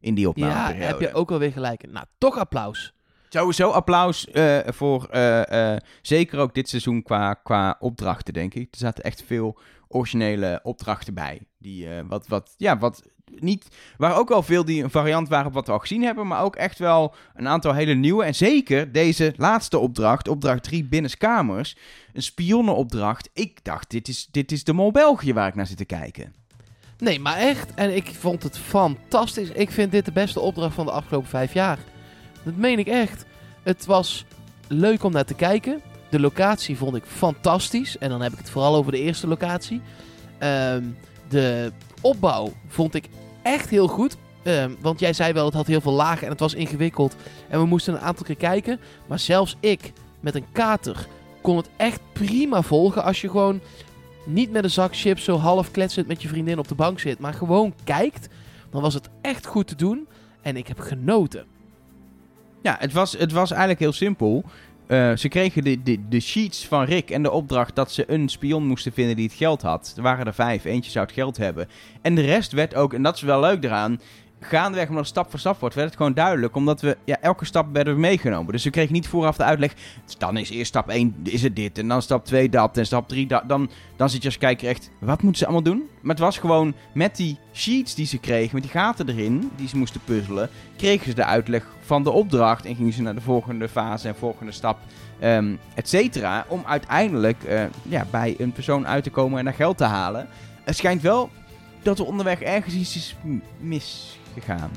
[0.00, 0.84] in die Ja, opnameperiode.
[0.84, 1.90] heb je ook alweer gelijk.
[1.90, 2.92] Nou, toch applaus.
[3.28, 8.68] Sowieso applaus eh, voor eh, eh, zeker ook dit seizoen qua, qua opdrachten, denk ik.
[8.70, 9.58] Er zaten echt veel
[9.88, 11.40] originele opdrachten bij.
[11.58, 13.02] Die wat, wat, ja, wat
[13.40, 16.26] niet, waar ook wel veel die een variant waren op wat we al gezien hebben,
[16.26, 18.24] maar ook echt wel een aantal hele nieuwe.
[18.24, 21.76] En zeker deze laatste opdracht, opdracht 3 binnenskamers,
[22.12, 23.30] een spionnenopdracht.
[23.32, 26.34] Ik dacht, dit is, dit is de Mol België waar ik naar zit te kijken.
[26.98, 27.74] Nee, maar echt.
[27.74, 29.50] En ik vond het fantastisch.
[29.50, 31.78] Ik vind dit de beste opdracht van de afgelopen vijf jaar.
[32.48, 33.24] Dat meen ik echt.
[33.62, 34.24] Het was
[34.68, 35.80] leuk om naar te kijken.
[36.10, 37.98] De locatie vond ik fantastisch.
[37.98, 39.80] En dan heb ik het vooral over de eerste locatie.
[40.38, 40.84] Ehm,
[41.28, 43.08] de opbouw vond ik
[43.42, 44.16] echt heel goed.
[44.42, 47.16] Ehm, want jij zei wel, het had heel veel lagen en het was ingewikkeld.
[47.48, 48.80] En we moesten een aantal keer kijken.
[49.06, 51.06] Maar zelfs ik, met een kater,
[51.40, 53.04] kon het echt prima volgen.
[53.04, 53.60] Als je gewoon
[54.24, 57.18] niet met een zak chips zo half kletsend met je vriendin op de bank zit.
[57.18, 58.28] Maar gewoon kijkt.
[58.70, 60.08] Dan was het echt goed te doen.
[60.42, 61.57] En ik heb genoten.
[62.62, 64.44] Ja, het was, het was eigenlijk heel simpel.
[64.86, 68.28] Eh, ze kregen de, de, de sheets van Rick en de opdracht dat ze een
[68.28, 69.92] spion moesten vinden die het geld had.
[69.96, 71.68] Er waren er vijf, eentje zou het geld hebben.
[72.02, 74.00] En de rest werd ook, en dat is wel leuk eraan,
[74.40, 76.54] gaandeweg omdat stap voor stap wordt, werd het gewoon duidelijk.
[76.54, 78.52] Omdat we, ja, elke stap werden we meegenomen.
[78.52, 79.72] Dus we kregen niet vooraf de uitleg,
[80.18, 83.08] dan is eerst stap 1 is het dit, en dan stap 2 dat, en stap
[83.08, 83.42] 3 dat.
[83.46, 85.88] Dan, dan zit je als kijker echt, wat moeten ze allemaal doen?
[86.00, 89.68] Maar het was gewoon met die sheets die ze kregen, met die gaten erin, die
[89.68, 93.20] ze moesten puzzelen, kregen ze de uitleg van de opdracht en gingen ze naar de
[93.20, 94.78] volgende fase en volgende stap,
[95.18, 99.54] ehm et cetera, om uiteindelijk eh, ja, bij een persoon uit te komen en naar
[99.54, 100.28] geld te halen.
[100.64, 101.30] Het schijnt wel
[101.82, 103.38] dat er onderweg ergens iets is m-
[104.38, 104.70] misgegaan.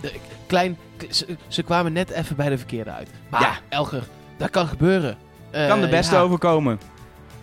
[0.00, 0.12] De,
[0.46, 0.78] klein,
[1.10, 3.10] ze, ze kwamen net even bij de verkeerde uit.
[3.30, 3.58] Maar Ja.
[3.68, 4.04] Elger,
[4.36, 5.16] dat kan gebeuren.
[5.50, 6.20] Eh, Kan de beste ja.
[6.20, 6.80] overkomen.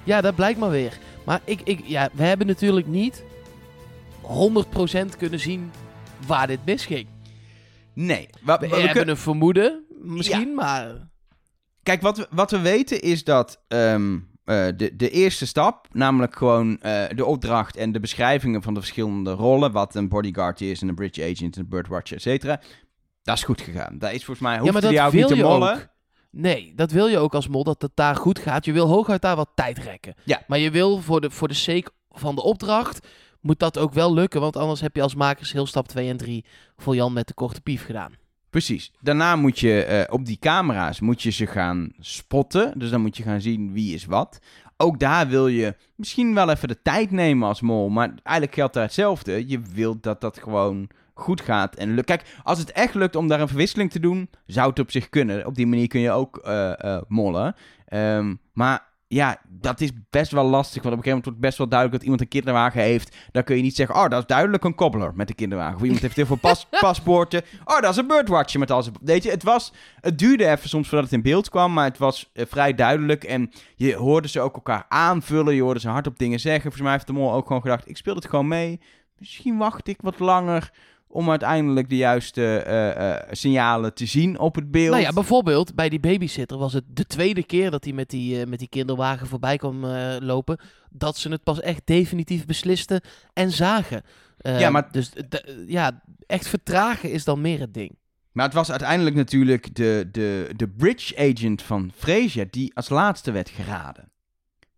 [0.04, 0.98] Ja, dat blijkt maar weer.
[1.26, 3.24] Maar ik, ik, ja, we hebben natuurlijk niet
[4.22, 5.72] 100% kunnen zien
[6.28, 7.08] waar dit misging.
[7.94, 8.30] Nee.
[8.42, 10.92] We, hebben kun- een vermoeden, misschien, maar...
[11.84, 16.36] Kijk, wat we, wat we weten is dat ehm, eh, de, de eerste stap, namelijk
[16.36, 20.82] gewoon eh, de opdracht en de beschrijvingen van de verschillende rollen, wat een bodyguard is,
[20.82, 22.62] en een bridge agent, een birdwatcher, et cetera,
[23.24, 23.98] dat is goed gegaan.
[23.98, 25.74] Dat is volgens mij, Ja, maar hoefde die wil niet te mollen.
[25.76, 25.88] ook.
[26.32, 28.66] Nee, dat wil je ook als mol, dat het daar goed gaat.
[28.66, 30.14] Je wil hooguit daar wat tijd rekken.
[30.24, 30.41] Ja.
[30.48, 33.08] Maar je wil voor de, voor de sake van de opdracht,
[33.41, 34.41] moet dat ook wel lukken.
[34.41, 36.46] Want anders heb je als makers heel stap 2 en 3
[36.78, 38.14] voor Jan met de korte pief gedaan.
[38.56, 38.91] Precies.
[39.01, 42.80] Daarna moet je eh, op die camera's moet je ze gaan spotten.
[42.80, 44.39] Dus dan moet je gaan zien wie is wat.
[44.78, 47.89] Ook daar wil je misschien wel even de tijd nemen als mol.
[47.89, 49.47] Maar eigenlijk geldt daar hetzelfde.
[49.47, 52.06] Je wilt dat dat gewoon goed gaat en lukt.
[52.06, 55.10] Kijk, als het echt lukt om daar een verwisseling te doen, zou het op zich
[55.10, 55.45] kunnen.
[55.45, 57.56] Op die manier kun je ook eh, eh, mollen.
[57.86, 60.84] Ehm, maar ja, dat is best wel lastig.
[60.84, 63.16] Want op een gegeven moment wordt best wel duidelijk dat iemand een kinderwagen heeft.
[63.32, 65.76] Dan kun je niet zeggen, oh, dat is duidelijk een kobbler met een kinderwagen.
[65.76, 67.41] Of iemand heeft heel veel pas paspoorten.
[67.66, 68.95] Oh, dat is een birdwatcher met al zijn...
[69.01, 69.74] Weet je, het was...
[69.99, 73.24] Het duurde even soms voordat het in beeld kwam, maar het was eh, vrij duidelijk.
[73.24, 75.56] En je hoorde ze ook elkaar aanvullen.
[75.56, 76.62] Je hoorde ze hardop dingen zeggen.
[76.62, 78.80] Volgens mij heeft de mol ook gewoon gedacht, ik speel het gewoon mee.
[79.18, 80.72] Misschien wacht ik wat langer
[81.16, 84.91] om uiteindelijk de juiste eh, eh, signalen te zien op het beeld.
[84.91, 88.41] Nou ja, bijvoorbeeld bij die babysitter was het de tweede keer dat hij met die,
[88.41, 89.86] eh, met die kinderwagen voorbij kwam
[90.20, 90.59] lopen.
[90.89, 93.01] Dat ze het pas echt definitief beslisten
[93.34, 94.01] en zagen.
[94.38, 95.11] Ja, maar- Dus
[95.68, 97.97] ja, echt vertragen is dan meer het ding.
[98.32, 103.32] Maar het was uiteindelijk natuurlijk de, de, de bridge agent van Freesia die als laatste
[103.32, 104.11] werd geraden.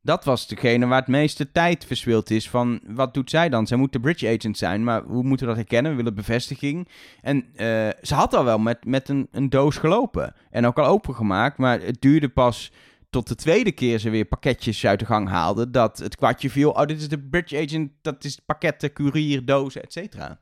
[0.08, 3.68] Dat was degene waar het meeste tijd verswild is van wat doet zij dan?
[3.68, 5.92] Zij moet de bridge agent zijn, maar hoe moeten we dat herkennen?
[5.92, 6.88] We willen bevestiging.
[7.22, 7.68] En eh,
[8.02, 11.82] ze had al wel met, met een, een doos gelopen en ook al opengemaakt, maar
[11.82, 12.72] het duurde pas
[13.10, 16.70] tot de tweede keer ze weer pakketjes uit de gang haalde dat het kwartje viel.
[16.70, 20.40] Oh, dit is de bridge agent, dat is pakketten, courier, dozen, et cetera.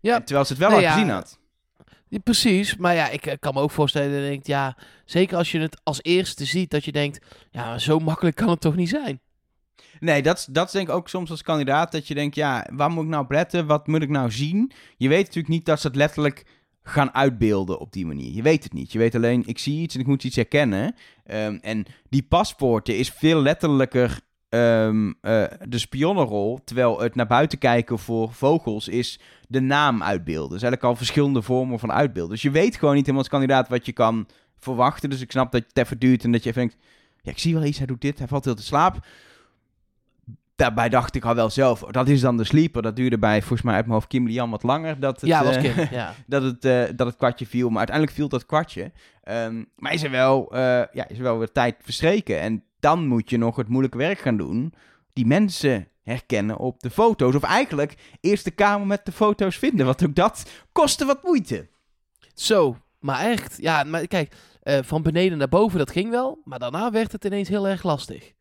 [0.00, 0.14] Ja.
[0.14, 1.38] En Terwijl ze het wel al ja, gezien had.
[2.24, 5.52] Precies, maar ja, ik eh, kan me ook voorstellen dat je denkt, ja, zeker als
[5.52, 8.88] je het als eerste ziet, dat je denkt, ja, zo makkelijk kan het toch niet
[8.88, 9.20] zijn?
[10.00, 12.90] Nee, dat, dat is denk ik ook soms als kandidaat dat je denkt, ja, waar
[12.90, 13.66] moet ik nou op letten?
[13.66, 14.72] Wat moet ik nou zien?
[14.96, 16.44] Je weet natuurlijk niet dat ze het letterlijk
[16.82, 18.34] gaan uitbeelden op die manier.
[18.34, 18.92] Je weet het niet.
[18.92, 20.94] Je weet alleen, ik zie iets en ik moet iets herkennen.
[21.24, 27.58] Ehm, en die paspoorten is veel letterlijker ehm, eh, de spionnenrol, terwijl het naar buiten
[27.58, 30.50] kijken voor vogels is de naam uitbeelden.
[30.50, 32.32] Dus eigenlijk al verschillende vormen van uitbeelden.
[32.32, 34.26] Dus je weet gewoon niet helemaal als kandidaat wat je kan
[34.58, 35.10] verwachten.
[35.10, 36.76] Dus ik snap dat het even duurt en dat je denkt,
[37.22, 39.06] ja, ik zie wel iets, hij doet dit, hij valt heel te slaap
[40.58, 42.82] daarbij dacht ik al wel zelf, oh, dat is dan de sleeper.
[42.82, 45.00] Dat duurde bij, volgens mij uit mijn hoofd, Kim Lian wat langer.
[45.00, 46.14] Dat het, ja, was eh, Kim, ja.
[46.26, 47.68] dat, het, eh, dat het kwartje viel.
[47.68, 48.92] Maar uiteindelijk viel dat kwartje.
[49.22, 50.60] Ehm, maar is er, wel, eh,
[50.92, 52.40] ja, is er wel weer tijd verstreken.
[52.40, 54.74] En dan moet je nog het moeilijke werk gaan doen.
[55.12, 57.34] Die mensen herkennen op de foto's.
[57.34, 59.86] Of eigenlijk eerst de kamer met de foto's vinden.
[59.86, 61.68] Want ook dat kostte wat moeite.
[62.34, 66.90] Zo, maar echt, ja, maar kijk, van beneden naar boven, dat ging wel, maar daarna
[66.90, 68.32] werd het ineens heel erg lastig.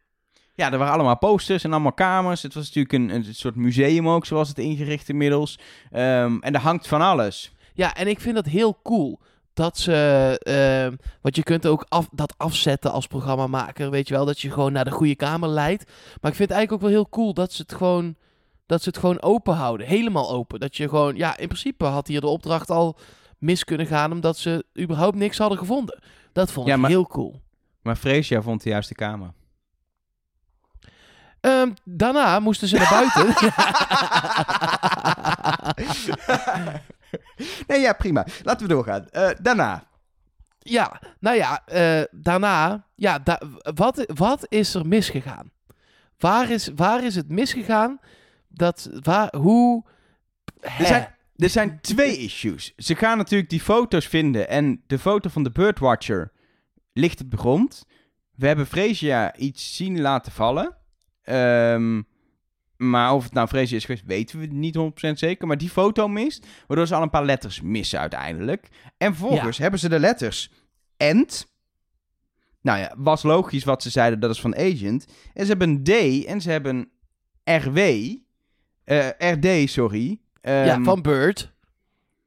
[0.57, 2.41] Ja, er waren allemaal posters en allemaal kamers.
[2.41, 5.59] Het was natuurlijk een, een soort museum ook, zoals het ingericht inmiddels.
[5.91, 7.53] Ehm, en er hangt van alles.
[7.73, 9.19] Ja, en ik vind dat heel cool.
[9.53, 9.93] Dat ze,
[10.43, 14.51] eh, want je kunt ook af, dat afzetten als programmamaker, weet je wel, dat je
[14.51, 15.83] gewoon naar de goede kamer leidt.
[16.21, 18.15] Maar ik vind het eigenlijk ook wel heel cool dat ze het gewoon,
[18.65, 20.59] dat ze het gewoon open houden, helemaal open.
[20.59, 22.97] Dat je gewoon, ja, in principe had hier de opdracht al
[23.37, 25.99] mis kunnen gaan, omdat ze überhaupt niks hadden gevonden.
[26.33, 27.41] Dat vond Ja, ik maar- heel cool.
[27.81, 29.33] Maar Freesia vond de juiste kamer.
[31.47, 33.27] Ehm, daarna moesten ze naar buiten.
[37.67, 38.25] nee, ja, prima.
[38.43, 39.09] Laten we doorgaan.
[39.09, 39.83] Eh, daarna.
[40.59, 43.41] Ja, nou ja, eh, daarna, ja, da-
[43.75, 45.51] wat, wat is er misgegaan?
[46.17, 47.99] Waar is, waar is het misgegaan?
[48.47, 49.85] Dat, waar, hoe...
[50.61, 52.73] Er zijn, er zijn twee issues.
[52.77, 56.31] Ze gaan natuurlijk die foto's vinden en de foto van de Birdwatcher
[56.93, 57.85] ligt op de grond.
[58.35, 60.75] We hebben Freesia iets zien laten vallen.
[61.27, 62.01] Ehm,
[62.77, 65.47] maar of het nou Freesia is geweest, weten we niet 100% zeker.
[65.47, 68.67] Maar die foto mist, waardoor ze al een paar letters missen uiteindelijk.
[68.97, 70.51] En vervolgens hebben ze de letters
[70.97, 71.55] end.
[72.61, 75.05] Nou ja, was logisch wat ze zeiden, dat is van agent.
[75.33, 76.89] En ze hebben een D en ze hebben
[77.43, 77.77] RW.
[78.83, 80.21] eh, RD, sorry.
[80.41, 81.53] ja, Ehm, van Bird.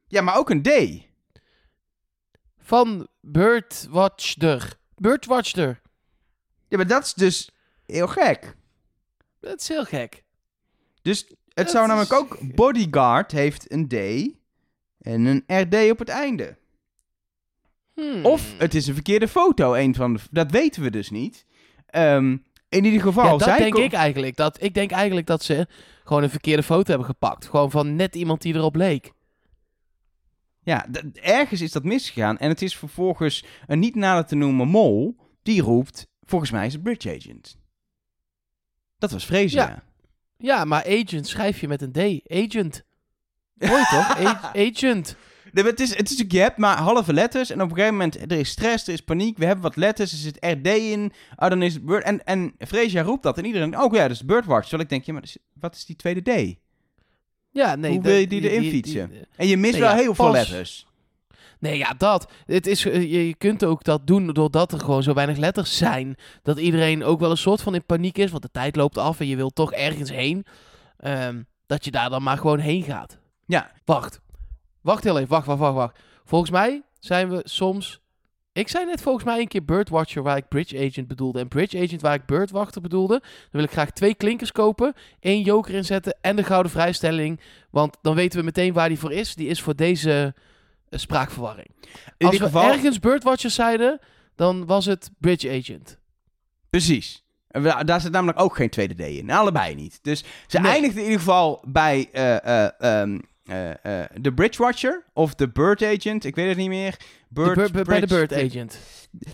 [0.07, 0.69] ja, maar ook een D.
[2.57, 4.73] Van Birdwatcher.
[4.95, 5.81] Birdwatcher.
[6.67, 7.51] Ja, maar dat is dus
[7.85, 8.55] heel gek.
[9.41, 10.23] Dat is heel gek.
[11.01, 12.37] Dus het Dat zou namelijk ook...
[12.39, 12.55] gek.
[12.55, 13.93] Bodyguard heeft een D
[15.01, 16.57] en een RD op het einde.
[17.93, 18.25] Hmm.
[18.25, 19.73] Of het is een verkeerde foto.
[19.73, 21.45] Een van de, dat weten we dus niet.
[21.85, 22.37] Ehm,
[22.69, 23.23] in ieder geval...
[23.23, 24.35] Ja, dat zij denk ik eigenlijk.
[24.35, 25.67] Dat, ik denk eigenlijk dat ze
[26.03, 27.47] gewoon een verkeerde foto hebben gepakt.
[27.47, 29.13] Gewoon van net iemand die erop leek.
[30.63, 32.37] Ja, ergens is dat misgegaan.
[32.37, 35.15] En het is vervolgens een niet nader te noemen mol...
[35.43, 36.09] die roept...
[36.23, 37.57] Volgens mij is het Bridge Agent.
[39.01, 39.67] Dat was Freesia.
[39.67, 39.83] Ja.
[40.37, 42.31] Ja, maar agent schrijf je met een D.
[42.31, 42.83] Agent.
[43.53, 44.17] Mooi toch?
[44.27, 45.15] A- agent.
[45.51, 47.93] Nee, het, is, het is natuurlijk, je hebt maar halve letters en op een gegeven
[47.95, 51.11] moment, er is stress, er is paniek, we hebben wat letters, er zit RD in,
[51.35, 54.11] oh, dan is het Bird, en, en Freesia roept dat en iedereen, oh ja, dat
[54.11, 54.61] is Birdwatch.
[54.67, 55.23] Terwijl ik denk, ja, maar
[55.53, 56.55] wat is die tweede D?
[57.51, 57.91] Ja, nee.
[57.91, 59.11] Hoe wil je die erin fietsen?
[59.35, 60.87] En je mist Nee, wel ja, heel veel letters.
[61.61, 62.31] Nee, ja, dat.
[62.45, 66.15] Het is, eh, je, kunt ook dat doen doordat er gewoon zo weinig letters zijn.
[66.41, 69.19] Dat iedereen ook wel een soort van in paniek is, want de tijd loopt af
[69.19, 70.45] en je wilt toch ergens heen.
[70.97, 73.19] Ehm, dat je daar dan maar gewoon heen gaat.
[73.45, 74.19] Ja, Wacht.
[74.81, 75.29] Wacht heel even.
[75.29, 75.99] Wacht, wacht, wacht, wacht.
[76.25, 77.99] Volgens mij zijn we soms
[78.53, 81.39] Ik zei net volgens mij een keer Birdwatcher waar ik Bridge Agent bedoelde.
[81.39, 83.19] En Bridge Agent waar ik Birdwachter bedoelde.
[83.19, 87.39] Dan wil ik graag twee klinkers kopen, één joker inzetten en de gouden vrijstelling.
[87.69, 89.35] Want dan weten we meteen waar die voor is.
[89.35, 90.33] Die is voor deze
[90.99, 91.67] spraakverwarring.
[92.17, 93.99] In Als we geval, ergens Birdwatcher zeiden,
[94.35, 95.97] dan was het Bridge Agent.
[96.69, 97.23] precies.
[97.85, 99.29] Daar zit namelijk ook geen tweede D in.
[99.31, 99.99] Allebei niet.
[100.01, 100.71] Dus ze Nee.
[100.71, 103.69] eindigt in ieder geval bij eh, eh, ehm, eh,
[104.01, 106.23] eh, de Bridge Watcher of de Bird Agent.
[106.25, 106.91] Ik weet het niet meer.
[106.91, 108.79] De Bird, bir- bij de Bird Agent.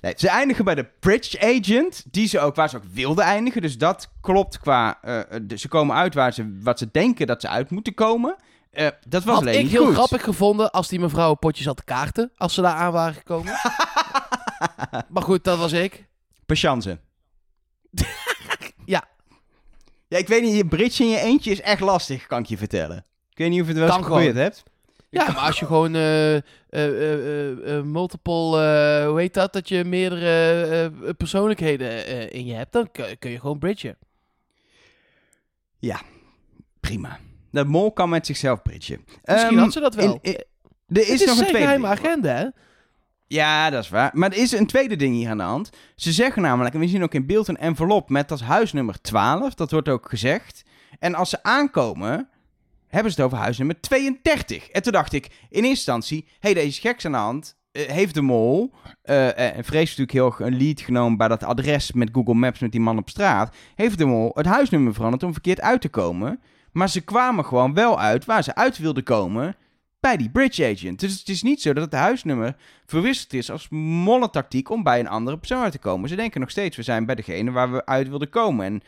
[0.02, 3.62] Nee, ze eindigen bij de Bridge Agent, die ze ook, waar ze ook wilden eindigen.
[3.62, 4.98] Dus dat klopt qua...
[5.02, 7.94] eh, eh, de- ze komen uit waar ze, wat ze denken dat ze uit moeten
[7.94, 8.36] komen.
[8.72, 9.94] Eh, dat was Had ik heel goed.
[9.94, 12.32] grappig gevonden als die mevrouw een potje zat te kaarten.
[12.36, 13.54] Als ze daar aan waren gekomen.
[15.14, 16.08] maar goed, dat was ik.
[16.46, 17.00] Patience.
[18.86, 19.08] Ja.
[20.08, 22.58] Ja, ik weet niet, je bridge in je eentje is echt lastig, kan ik je
[22.58, 23.06] vertellen.
[23.30, 24.64] Ik weet niet of je het wel eens geprobeerd hebt.
[25.10, 32.32] Ja, maar als je gewoon eh, eh, multiple, hoe heet dat, dat je meerdere persoonlijkheden
[32.32, 33.98] in je hebt, dan kun, je gewoon bridgen.
[36.80, 37.20] Prima.
[37.64, 39.00] De mol kan met zichzelf bridgen.
[39.24, 40.20] Misschien Ehm, had ze dat wel.
[40.22, 40.44] in- in-
[40.88, 42.46] er is, Het is nog een tweede geheime agenda, hè?
[43.28, 44.12] Ja, dat is waar.
[44.14, 45.70] Maar er is een tweede ding hier aan de hand.
[45.96, 49.54] Ze zeggen namelijk, en we zien ook in beeld een envelop met dat huisnummer 12.
[49.54, 50.64] Dat wordt ook gezegd.
[51.00, 52.30] En als ze aankomen,
[52.88, 54.68] hebben ze het over huisnummer 32.
[54.70, 57.56] En toen dacht ik in eerste instantie, hé, hey, deze is geks aan de hand.
[57.72, 61.28] Eh, heeft de mol, eh, eh, en vrees natuurlijk heel erg een lead genomen bij
[61.28, 63.56] dat adres met Google Maps met die man op straat.
[63.76, 66.40] Heeft de mol het huisnummer veranderd om verkeerd uit te komen.
[66.78, 69.56] Maar ze kwamen gewoon wel uit waar ze uit wilden komen
[70.00, 71.00] bij die bridge agent.
[71.00, 72.56] Dus het is niet zo dat het huisnummer
[72.86, 76.10] verwisseld is als mollentactiek om bij een andere persoon uit te komen.
[76.10, 78.66] Ze denken nog steeds, we zijn bij degene waar we uit wilden komen.
[78.66, 78.82] En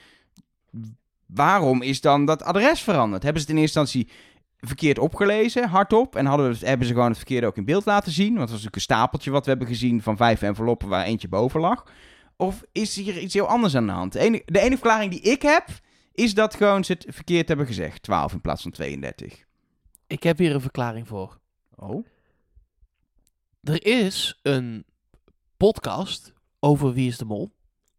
[1.25, 3.23] waarom is dan dat adres veranderd?
[3.23, 4.13] Hebben ze het in eerste instantie
[4.57, 6.15] verkeerd opgelezen, hardop?
[6.15, 8.27] En hadden hebben ze gewoon het verkeerde ook in beeld laten zien?
[8.27, 11.59] Want was natuurlijk een stapeltje wat we hebben gezien van vijf enveloppen waar eentje boven
[11.59, 11.83] lag.
[12.35, 14.13] Of is hier iets heel anders aan de hand?
[14.13, 15.65] De enige, de enige verklaring die ik heb,
[16.19, 18.03] is dat gewoon ze het verkeerd hebben gezegd.
[18.03, 19.43] 12 in plaats van 32.
[20.07, 21.39] Ik heb hier een verklaring voor.
[21.75, 22.05] Oh?
[23.63, 24.85] Er is een
[25.57, 27.51] podcast over Wie is de Mol,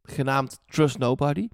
[0.02, 1.48] genaamd Trust Nobody.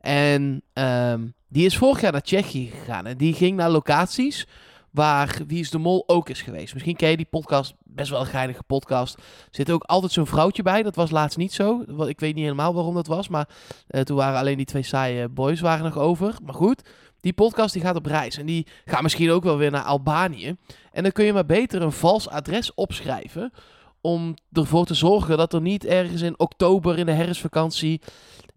[0.00, 3.06] En ehm, die is vorig jaar naar Tsjechië gegaan.
[3.06, 4.46] En die ging naar locaties
[4.90, 6.72] waar Wie is de Mol ook is geweest.
[6.72, 9.14] Misschien ken je die podcast, best wel een geinige podcast.
[9.16, 10.82] Er zit ook altijd zo'n vrouwtje bij.
[10.82, 11.84] Dat was laatst niet zo.
[12.06, 13.28] Ik weet niet helemaal waarom dat was.
[13.28, 13.48] Maar
[13.86, 16.34] eh, toen waren alleen die twee saaie boys waren nog over.
[16.44, 16.82] Maar goed,
[17.20, 18.36] die podcast die gaat op reis.
[18.36, 20.56] En die gaat misschien ook wel weer naar Albanië.
[20.92, 23.52] En dan kun je maar beter een vals adres opschrijven.
[24.00, 28.00] Om ervoor te zorgen dat er niet ergens in oktober in de herfstvakantie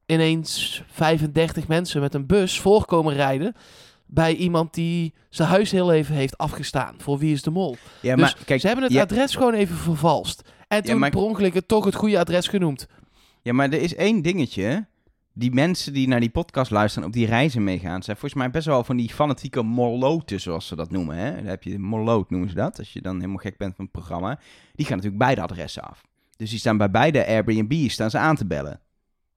[0.06, 3.56] ineens 35 mensen met een bus voorkomen rijden.
[4.14, 6.96] Bij iemand die zijn huis heel even heeft afgestaan.
[6.98, 7.78] Voor wie is de mol?
[8.02, 10.42] Ja, dus maar kijk, ze hebben het ja- adres gewoon even vervalst.
[10.68, 12.88] En toen maar- per ongeluk het toch het goede adres genoemd.
[13.42, 14.86] Ja, maar er is één dingetje.
[15.34, 18.52] Die mensen die naar die podcast luisteren en op die reizen meegaan, zijn volgens mij
[18.52, 21.16] best wel van die fanatieke moloten, zoals ze dat noemen.
[21.18, 21.36] Hè?
[21.36, 22.78] Dan heb je moloot, noemen ze dat.
[22.80, 24.40] Als je dan helemaal gek bent van het programma.
[24.74, 26.02] Die gaan natuurlijk beide adressen af.
[26.38, 28.80] Dus die staan bij beide Airbnb staan ze aan te bellen.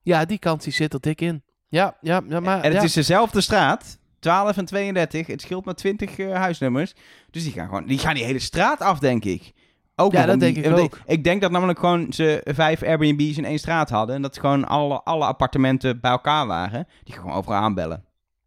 [0.01, 1.43] Ja, die kant die zit er dik in.
[1.67, 2.57] Ja, ja, ja maar...
[2.61, 2.83] en het ja.
[2.83, 3.97] is dezelfde straat.
[4.19, 5.27] 12 en 32.
[5.27, 6.93] Het scheelt maar 20 eh, huisnummers.
[7.31, 9.53] Dus die gaan gewoon die gaan die hele straat af, denk ik.
[9.95, 10.99] Ook Ja, dat die- denk ik ook.
[11.05, 14.15] Ik denk dat namelijk gewoon ze vijf Airbnb's in één straat hadden.
[14.15, 16.87] En dat gewoon alle, alle appartementen bij elkaar waren.
[17.03, 18.03] Die gaan gewoon overal aanbellen.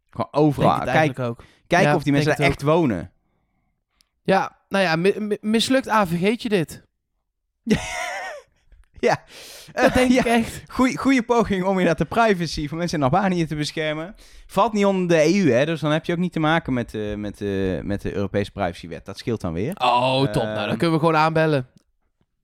[0.09, 0.79] Gewoon overal.
[0.79, 1.43] Kijk, ook.
[1.67, 3.11] kijken Ja, of die mensen daar echt wonen.
[4.23, 6.83] Ja, nou ja, mi- mi- mislukt AVG'tje dit.
[8.99, 9.23] Ja.
[9.73, 10.19] Dat Eh, denk ja.
[10.19, 10.61] ik echt.
[10.67, 14.15] Goeie, goeie poging om inderdaad de privacy van mensen in Albanië te beschermen.
[14.47, 15.65] Valt niet onder de EU, hè?
[15.65, 18.51] Dus dan heb je ook niet te maken met, eh, met, eh, met de Europese
[18.51, 19.05] privacywet.
[19.05, 19.73] Dat scheelt dan weer.
[19.77, 20.43] Oh, top.
[20.43, 21.67] Nou, dan kunnen we gewoon aanbellen.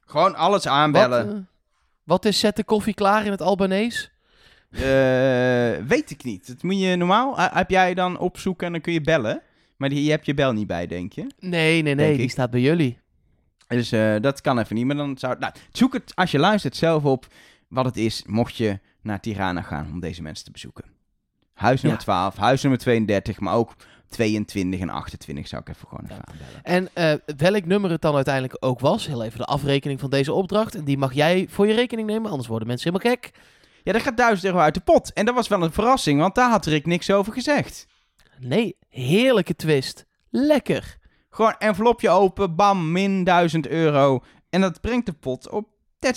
[0.06, 1.28] Gewoon alles aanbellen.
[1.28, 1.44] Wat,
[2.04, 4.12] wat is zet de koffie klaar in het Albanees?
[4.72, 4.82] Eh,
[5.88, 6.48] weet ik niet.
[6.48, 7.34] Dat moet je normaal.
[7.38, 9.42] heb jij dan opzoeken en dan kun je bellen.
[9.78, 11.22] Maar die, je hebt je bel niet bij, denk je.
[11.40, 11.96] Nee, nee, nee.
[11.96, 12.32] Denk Die ik.
[12.32, 13.00] staat bij jullie.
[13.76, 14.86] Dus eh, dat kan even niet.
[14.86, 15.40] Maar dan zou.
[15.40, 17.28] Nou, zoek het als je luistert zelf op
[17.68, 18.24] wat het is.
[18.26, 20.84] Mocht je naar Tirana gaan om deze mensen te bezoeken.
[21.54, 22.06] Huis nummer Ja.
[22.06, 23.76] 12, huis nummer 32, maar ook
[24.10, 26.32] 22 en 28 zou ik even gewoon even Ja.
[26.64, 26.90] aanbellen.
[26.94, 29.08] En eh, welk nummer het dan uiteindelijk ook was.
[29.08, 30.76] Heel even de afrekening van deze opdracht.
[30.76, 32.30] En die mag jij voor je rekening nemen.
[32.30, 33.32] Anders worden mensen helemaal gek.
[33.84, 35.14] Ja, dat gaat 1000 euro uit de pot.
[35.14, 37.88] En dat was wel een verrassing, want daar had Rick niks over gezegd.
[38.40, 40.06] Nee, heerlijke twist.
[40.30, 40.98] Lekker.
[41.36, 44.24] Gewoon envelopje open, bam, min 1000 euro.
[44.50, 45.70] En dat brengt de pot op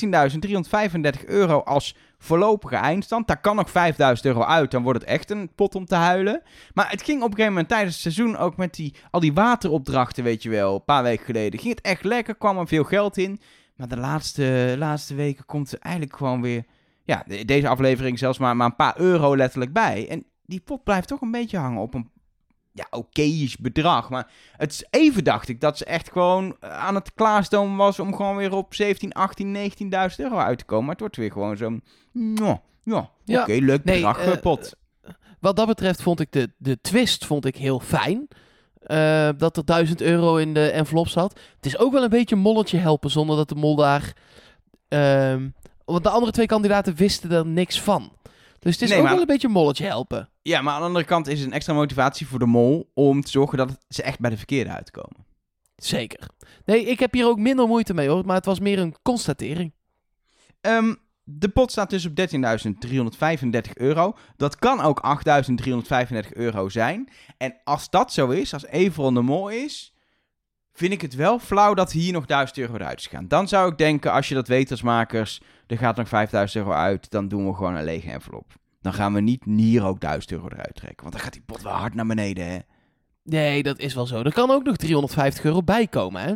[0.04, 3.26] 13.335 euro als voorlopige eindstand.
[3.26, 6.42] Daar kan nog 5000 euro uit, dan wordt het echt een pot om te huilen.
[6.74, 9.32] Maar het ging op een gegeven moment tijdens het seizoen ook met die, al die
[9.32, 11.60] wateropdrachten, weet je wel, een paar weken geleden.
[11.60, 13.40] Ging het echt lekker, kwam er veel geld in.
[13.76, 16.64] Maar de laatste, laatste weken komt er eigenlijk gewoon weer...
[17.04, 20.08] Ja, de- deze aflevering zelfs maar, maar een paar euro letterlijk bij.
[20.08, 22.10] En die pot blijft toch een beetje hangen op een
[22.72, 24.10] ja, oké bedrag.
[24.10, 28.16] Maar het is even dacht ik dat ze echt gewoon aan het klaarstomen was om
[28.16, 30.84] gewoon weer op 17, 18, 19.000 euro uit te komen.
[30.84, 31.82] Maar het wordt weer gewoon zo'n,
[32.34, 34.76] ja, ja, Ja, oké, leuk nee, bedrag, eh, eh, pot.
[35.40, 38.28] Wat dat betreft vond ik de, de twist vond ik heel fijn.
[38.82, 41.38] Eh, dat er 1000 euro in de envelop zat.
[41.56, 44.12] Het is ook wel een beetje een molletje helpen zonder dat de mol daar...
[44.88, 45.48] ehm,
[45.84, 48.12] want de andere twee kandidaten wisten er niks van.
[48.58, 50.28] Dus het is Nee, ook maar- wel een beetje een molletje helpen.
[50.42, 53.22] Ja, maar aan de andere kant is het een extra motivatie voor de mol om
[53.22, 55.26] te zorgen dat ze echt bij de verkeerde uitkomen.
[55.76, 56.28] Zeker.
[56.64, 58.24] Nee, ik heb hier ook minder moeite mee hoor.
[58.26, 59.72] Maar het was meer een constatering.
[60.60, 60.94] Ehm,
[61.24, 64.16] de pot staat dus op 13.335 euro.
[64.36, 67.08] Dat kan ook 8.335 euro zijn.
[67.36, 69.92] En als dat zo is, als Everon de mol is,
[70.78, 73.28] vind ik het wel flauw dat hier nog 1000 euro eruit is gaan.
[73.28, 76.76] Dan zou ik denken, als je dat weet als makers, er gaat nog 5000 euro
[76.78, 78.52] uit, dan doen we gewoon een lege envelop.
[78.80, 81.62] Dan gaan we niet hier ook 1000 euro eruit trekken, want dan gaat die pot
[81.62, 82.58] wel hard naar beneden, hè.
[83.22, 84.22] Nee, dat is wel zo.
[84.22, 86.32] Er kan ook nog 350 euro bij komen hè.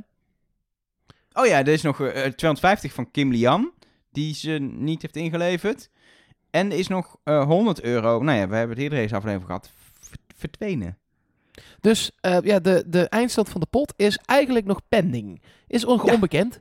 [1.33, 3.73] Oh ja, er is nog eh, 250 van Kim Lian,
[4.11, 5.91] die ze niet heeft ingeleverd.
[6.51, 9.47] En er is nog eh 100 euro, nou ja, we hebben het eerder deze aflevering
[9.47, 9.71] gehad,
[10.01, 10.99] ver- verdwenen.
[11.81, 15.43] Dus eh, ja, de, de eindstand van de pot is eigenlijk nog pending.
[15.67, 15.89] Is Ja.
[15.89, 16.61] onbekend.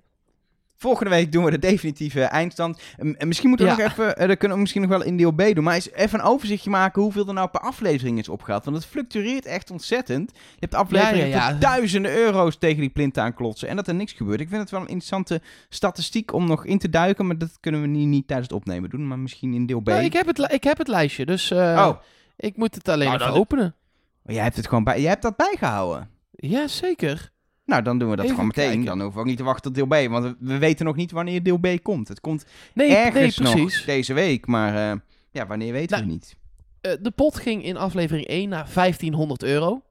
[0.77, 2.81] Volgende week doen we de definitieve eindstand.
[2.97, 3.77] En, en misschien moeten we Ja.
[3.77, 5.91] nog even, eh, dat kunnen we misschien nog wel in deel B doen, maar eens
[5.91, 8.65] even een overzichtje maken hoeveel er nou per aflevering is opgehaald.
[8.65, 10.31] Want het fluctueert echt ontzettend.
[10.33, 11.51] Je hebt afleveringen Ja, ja, ja.
[11.51, 14.39] tot duizenden euro's tegen die plint aanklotsen en dat er niks gebeurt.
[14.39, 17.81] Ik vind het wel een interessante statistiek om nog in te duiken, maar dat kunnen
[17.81, 19.87] we niet, niet tijdens het opnemen doen, maar misschien in deel B.
[19.87, 21.97] Nou, ik, heb het, li- ik heb het lijstje, dus eh, oh,
[22.37, 23.75] ik moet het alleen Nou, even openen.
[24.23, 26.09] Maar jij hebt het gewoon bij, jij hebt dat bijgehouden.
[26.31, 27.31] Ja, zeker.
[27.65, 28.65] Nou, dan doen we dat Even gewoon meteen.
[28.69, 28.85] kijken.
[28.85, 30.95] Dan hoeven we ook niet te wachten tot deel B, want we, we weten nog
[30.95, 32.07] niet wanneer deel B komt.
[32.07, 33.85] Het komt Nee, nee ergens nog precies.
[33.85, 34.97] deze week, maar eh,
[35.31, 36.35] ja, wanneer weten Nou, we niet.
[36.81, 39.81] Eh, de pot ging in aflevering 1 naar 1500 euro.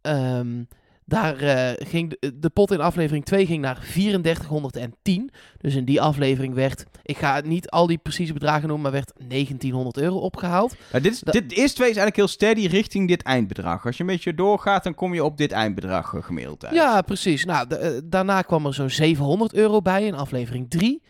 [0.00, 0.62] Ehm,
[1.06, 5.30] daar eh, ging de, de pot in aflevering 2 ging naar 3410.
[5.58, 9.12] Dus in die aflevering werd, ik ga niet al die precieze bedragen noemen, maar werd
[9.28, 10.76] 1900 euro opgehaald.
[10.92, 13.86] Nou, dit, is, Da- dit eerste twee is eigenlijk heel steady richting dit eindbedrag.
[13.86, 16.74] Als je een beetje doorgaat, dan kom je op dit eindbedrag eh, gemiddeld uit.
[16.74, 17.44] Ja, precies.
[17.44, 21.02] Nou, eh, daarna kwam er zo'n 700 euro bij in aflevering 3.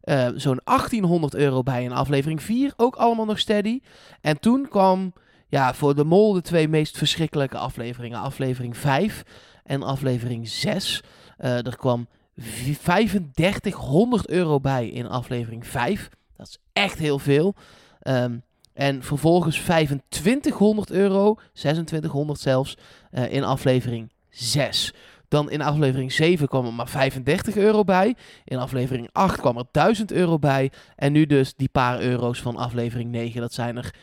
[0.00, 2.72] Eh, zo'n 1800 euro bij in aflevering 4.
[2.76, 3.80] Ook allemaal nog steady.
[4.20, 5.12] En toen kwam
[5.50, 8.18] ja, voor de mol de twee meest verschrikkelijke afleveringen.
[8.20, 9.22] Aflevering 5
[9.64, 11.02] en aflevering 6.
[11.36, 16.08] Eh, er kwam v- 3500 euro bij in aflevering 5.
[16.36, 17.54] Dat is echt heel veel.
[18.00, 18.38] Ehm,
[18.72, 22.76] en vervolgens 2500 euro, 2600 zelfs,
[23.10, 24.92] eh, in aflevering 6.
[25.28, 28.14] Dan in aflevering 7 kwam er maar 35 euro bij.
[28.44, 30.70] In aflevering 8 kwam er 1000 euro bij.
[30.96, 33.40] En nu dus die paar euro's van aflevering 9.
[33.40, 33.94] Dat zijn er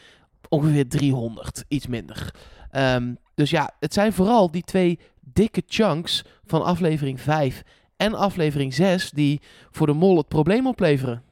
[0.49, 2.33] ongeveer 300, iets minder.
[2.71, 7.63] Ehm, dus ja, het zijn vooral die twee dikke chunks van aflevering 5
[7.97, 9.41] en aflevering 6 die
[9.71, 11.23] voor de mol het probleem opleveren.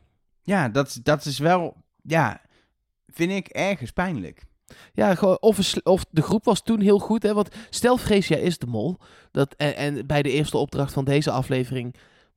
[0.41, 2.41] Ja, dat, dat is wel, ja,
[3.07, 4.43] vind ik ergens pijnlijk.
[4.93, 7.23] Ja, of, of de groep was toen heel goed.
[7.23, 7.33] Hè?
[7.33, 8.97] Want stel, Freesia is de mol.
[9.31, 11.95] Dat, en, en bij de eerste opdracht van deze aflevering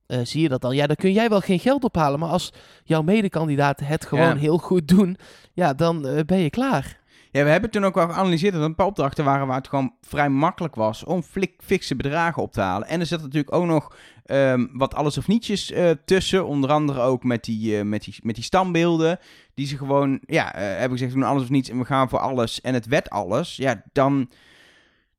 [0.09, 0.75] eh, zie je dat dan.
[0.75, 2.19] Ja, dan kun jij wel geen geld ophalen.
[2.19, 2.53] Maar als
[2.83, 4.35] jouw medekandidaten het gewoon Ja.
[4.35, 5.17] heel goed doen,
[5.53, 6.97] ja, dan eh, ben je klaar.
[7.31, 9.67] Ja, we hebben toen ook wel geanalyseerd dat er een paar opdrachten waren waar het
[9.67, 12.87] gewoon vrij makkelijk was om flik, fikse bedragen op te halen.
[12.87, 13.95] En er zit natuurlijk ook nog
[14.25, 16.45] ehm, wat alles of nietjes eh, tussen.
[16.45, 19.19] Onder andere ook met die, eh, met, die, met die standbeelden.
[19.53, 22.09] Die ze gewoon, ja, eh, hebben gezegd, we doen alles of niets en we gaan
[22.09, 22.61] voor alles.
[22.61, 23.55] En het werd alles.
[23.55, 24.29] Ja, dan,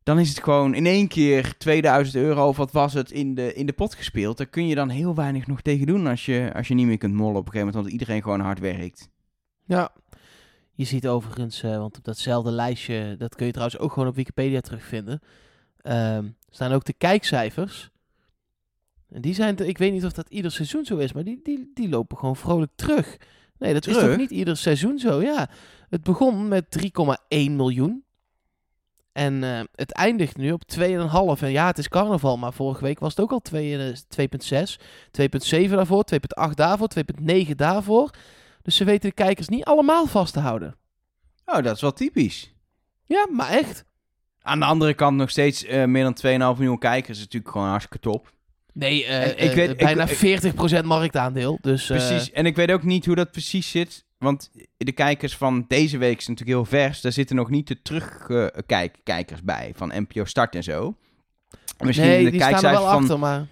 [0.03, 3.55] dan is het gewoon in één keer 2000 euro of wat was het in de,
[3.55, 4.37] in de pot gespeeld.
[4.37, 6.99] Daar kun je dan heel weinig nog tegen doen als je, als je niet meer
[6.99, 7.85] kunt mollen op een gegeven moment.
[7.85, 9.09] Want iedereen gewoon hard werkt.
[9.65, 9.93] Ja.
[10.73, 14.15] Je ziet overigens, eh, want op datzelfde lijstje, dat kun je trouwens ook gewoon op
[14.15, 15.21] Wikipedia terugvinden,
[15.77, 17.91] ehm, staan ook de kijkcijfers.
[19.09, 21.71] En die zijn, ik weet niet of dat ieder seizoen zo is, maar die, die,
[21.75, 23.17] die lopen gewoon vrolijk terug.
[23.59, 24.09] Nee, dat is Terug?
[24.09, 25.23] toch niet ieder seizoen zo?
[25.23, 25.49] Ja,
[25.89, 28.05] het begon met 3,1 miljoen.
[29.13, 31.43] En eh, het eindigt nu op 2,5.
[31.43, 34.79] En ja, het is carnaval, maar vorige week was het ook al 2, eh, 2,6.
[35.11, 38.11] 2,7 daarvoor, 2,8 daarvoor, 2,9 daarvoor.
[38.63, 40.77] Dus ze weten de kijkers niet allemaal vast te houden.
[41.45, 42.53] Oh, dat is wel typisch.
[43.07, 43.85] Ja, maar echt.
[44.43, 46.15] Aan de andere kant nog steeds eh, meer dan
[46.55, 47.19] 2,5 miljoen kijkers.
[47.19, 48.33] is natuurlijk gewoon hartstikke top.
[48.73, 51.59] Nee, eh, ik eh, weet- bijna ik- 40% marktaandeel.
[51.61, 52.31] Dus, eh, Precies.
[52.31, 54.05] En ik weet ook niet hoe dat precies zit.
[54.21, 57.01] Want de kijkers van deze week zijn natuurlijk heel vers.
[57.01, 59.73] Daar zitten nog niet de terugkijkers bij.
[59.75, 60.97] Van NPO Start en zo.
[61.79, 63.47] Misschien nee, de die staan er kijkcijfers wel van achter, maar...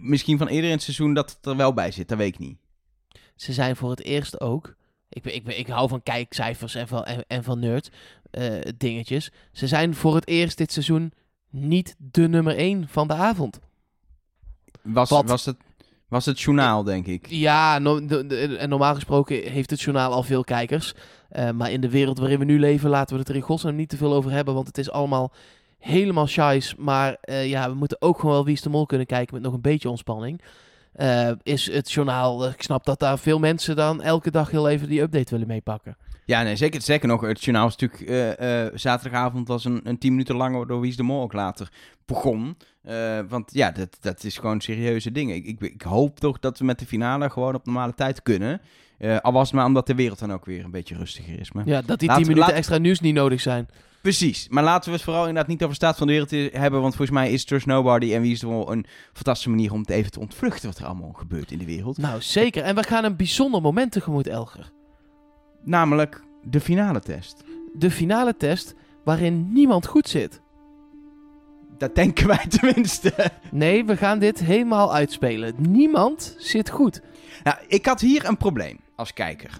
[0.00, 2.38] misschien van eerder in het seizoen dat het er wel bij zit, dat weet ik
[2.38, 2.58] niet.
[3.34, 4.74] Ze zijn voor het eerst ook.
[5.08, 7.90] Ik, ik, ik hou van kijkcijfers en van, en, en van nerd
[8.30, 9.32] eh, dingetjes.
[9.52, 11.12] Ze zijn voor het eerst dit seizoen
[11.50, 13.58] niet de nummer 1 van de avond.
[14.82, 15.28] Was, Wat?
[15.28, 15.56] was, het,
[16.08, 17.26] was het journaal, denk ik.
[17.28, 20.94] Ja, en normaal gesproken heeft het journaal al veel kijkers.
[21.28, 23.74] Eh, maar in de wereld waarin we nu leven, laten we het er in godsnaam
[23.74, 24.54] niet te veel over hebben.
[24.54, 25.32] Want het is allemaal
[25.78, 26.74] helemaal shais.
[26.74, 29.52] Maar eh, ja, we moeten ook gewoon wel Wie de Mol kunnen kijken met nog
[29.52, 30.42] een beetje ontspanning.
[30.92, 34.88] Eh, is het journaal, ik snap dat daar veel mensen dan elke dag heel even
[34.88, 35.96] die update willen meepakken.
[36.26, 37.20] Ja, nee, zeker, zeker nog.
[37.20, 40.90] Het journaal was natuurlijk eh, eh, zaterdagavond was een, een tien minuten lang, waardoor Wie
[40.90, 41.68] is de Mol ook later
[42.04, 42.56] begon.
[42.82, 45.34] Eh, want ja, dat, dat is gewoon serieuze dingen.
[45.34, 48.60] Ik, ik, ik hoop toch dat we met de finale gewoon op normale tijd kunnen.
[49.20, 51.52] Al was het maar omdat de wereld dan ook weer een beetje rustiger is.
[51.52, 51.66] Maar...
[51.66, 53.68] Ja, dat die Laten 10 we- minuten extra nieuws niet nodig zijn.
[54.02, 54.48] Precies.
[54.48, 56.80] Maar laten we het vooral inderdaad niet over de staat van de wereld hebben.
[56.80, 59.90] Want volgens mij is Trust Nobody en Wie is de een fantastische manier om het
[59.90, 61.98] even te ontvluchten wat er allemaal gebeurt in de wereld.
[61.98, 62.62] Nou, zeker.
[62.62, 64.70] En we gaan een bijzonder moment tegemoet, Elger.
[65.66, 67.44] Namelijk de finale test.
[67.74, 70.40] De finale test waarin niemand goed zit.
[71.78, 73.30] Dat denken wij tenminste.
[73.50, 75.54] Nee, we gaan dit helemaal uitspelen.
[75.58, 77.00] Niemand zit goed.
[77.44, 79.50] Nou, ik had hier een probleem als kijker.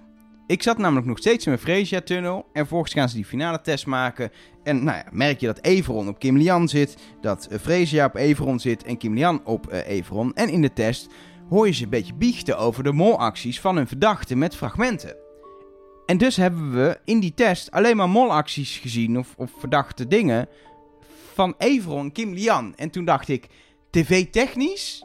[0.47, 2.37] Ik zat namelijk nog steeds in mijn Freesia-tunnel.
[2.37, 4.31] En vervolgens gaan ze die finale test maken.
[4.63, 6.97] En nou ja, merk je dat Everon op Kim Lian zit.
[7.21, 10.35] Dat eh, Freesia op Everon zit en Kim Lian op eh, Everon.
[10.35, 11.09] En in de test
[11.49, 15.26] hoor je ze een beetje biechten over de molacties van hun verdachten met fragmenten.
[16.07, 20.49] En dus hebben we in die test alleen maar molacties gezien of, of verdachte dingen
[21.35, 22.75] van Everon en Kim Lian.
[22.77, 23.49] En toen dacht ik,
[23.91, 25.05] tv-technisch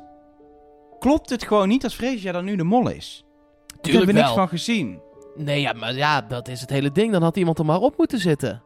[0.99, 3.25] klopt het gewoon niet als Freesia dan nu de mol is.
[3.81, 4.99] Daar hebben we niks van gezien.
[5.35, 7.11] Nee, ja, maar ja, dat is het hele ding.
[7.11, 8.63] Dan had iemand er maar op moeten zitten.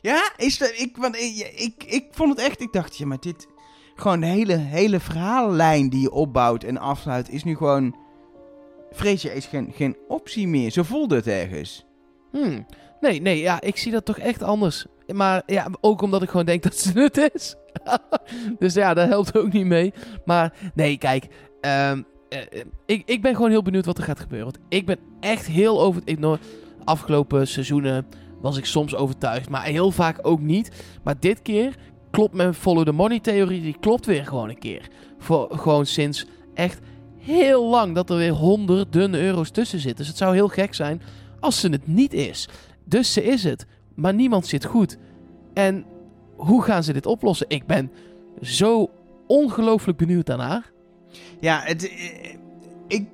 [0.00, 3.20] Ja, is dat, ik, want ik, ik, ik vond het echt, ik dacht, ja, maar
[3.20, 3.46] dit,
[3.94, 7.96] gewoon de hele, hele verhaallijn die je opbouwt en afsluit, is nu gewoon,
[8.94, 10.70] Freesia is geen, geen optie meer.
[10.70, 11.84] Zo voelde het ergens.
[12.30, 12.66] Hmm.
[13.00, 14.86] Nee, nee, ja, ik zie dat toch echt anders.
[15.14, 17.54] Maar ja, ook omdat ik gewoon denk dat ze het is.
[18.58, 19.92] dus ja, dat helpt ook niet mee.
[20.24, 21.26] Maar nee, kijk.
[21.60, 24.52] ehm, eh, eh, ik, ik ben gewoon heel benieuwd wat er gaat gebeuren.
[24.52, 26.02] Want ik ben echt heel over...
[26.04, 26.18] Ik,
[26.84, 28.06] afgelopen seizoenen
[28.40, 29.48] was ik soms overtuigd.
[29.48, 30.70] Maar heel vaak ook niet.
[31.02, 31.74] Maar dit keer
[32.10, 33.62] klopt mijn follow the money theorie.
[33.62, 34.88] Die klopt weer gewoon een keer.
[35.18, 36.80] Voor, gewoon sinds echt
[37.22, 39.98] heel lang dat er weer honderden euro's tussen zitten.
[39.98, 41.02] Dus het zou heel gek zijn
[41.40, 42.48] als ze het niet is.
[42.84, 43.66] Dus ze is het.
[43.94, 44.98] Maar niemand zit goed.
[45.54, 45.84] En
[46.36, 47.46] hoe gaan ze dit oplossen?
[47.48, 47.90] Ik ben
[48.40, 48.90] zo
[49.26, 50.70] ongelooflijk benieuwd daarnaar.
[51.40, 52.36] Ja, het eh,
[52.88, 53.08] ik,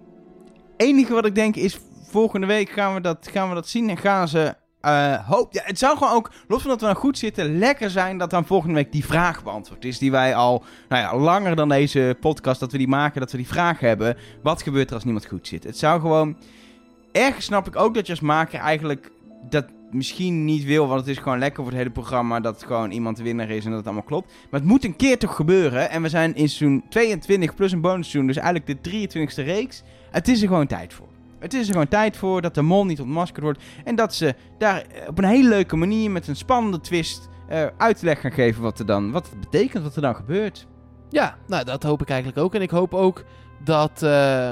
[0.77, 3.97] enige wat ik denk is, volgende week gaan we dat, gaan we dat zien en
[3.97, 4.55] gaan ze...
[4.89, 7.91] eh, hoop, ja, het zou gewoon ook, los van dat we nou goed zitten, lekker
[7.91, 9.99] zijn dat dan volgende week die vraag beantwoord is.
[9.99, 13.37] Die wij al, nou ja, langer dan deze podcast, dat we die maken, dat we
[13.37, 14.17] die vraag hebben.
[14.43, 15.65] Wat gebeurt er als niemand goed zit?
[15.65, 16.37] Het zou gewoon,
[17.13, 19.11] ergens snap ik ook dat je als maker eigenlijk
[19.51, 22.91] dat misschien niet wil, want het is gewoon lekker voor het hele programma dat gewoon
[22.91, 24.33] iemand winnaar is en dat het allemaal klopt.
[24.51, 25.91] Maar het moet een keer toch gebeuren.
[25.91, 29.83] En we zijn in seizoen 22 plus een bonusseizoen, dus eigenlijk de 23ste reeks.
[30.11, 31.08] Het is er gewoon tijd voor.
[31.39, 33.63] Het is er gewoon tijd voor dat de mol niet ontmaskerd wordt.
[33.85, 37.67] En dat ze daar eh, op een hele leuke manier met een spannende twist eh,
[37.77, 40.67] uitleg gaan geven wat, er dan, wat het betekent, wat er dan gebeurt.
[41.11, 42.55] Ja, nou dat hoop ik eigenlijk ook.
[42.55, 43.25] En ik hoop ook
[43.65, 44.51] dat, eh,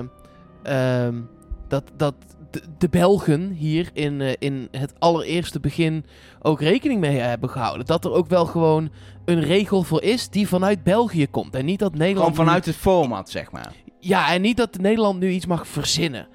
[0.63, 1.21] ehm,
[1.69, 2.15] dat, dat
[2.51, 6.05] de, de Belgen hier in, in het allereerste begin
[6.43, 7.87] ook rekening mee hebben gehouden.
[7.87, 8.91] Dat er ook wel gewoon
[9.25, 11.55] een regel voor is die vanuit België komt.
[11.55, 12.31] En niet dat Nederland...
[12.31, 13.73] Gewoon vanuit nu- het format, zeg maar.
[14.01, 16.29] Ja, en niet dat Nederland nu iets mag verzinnen.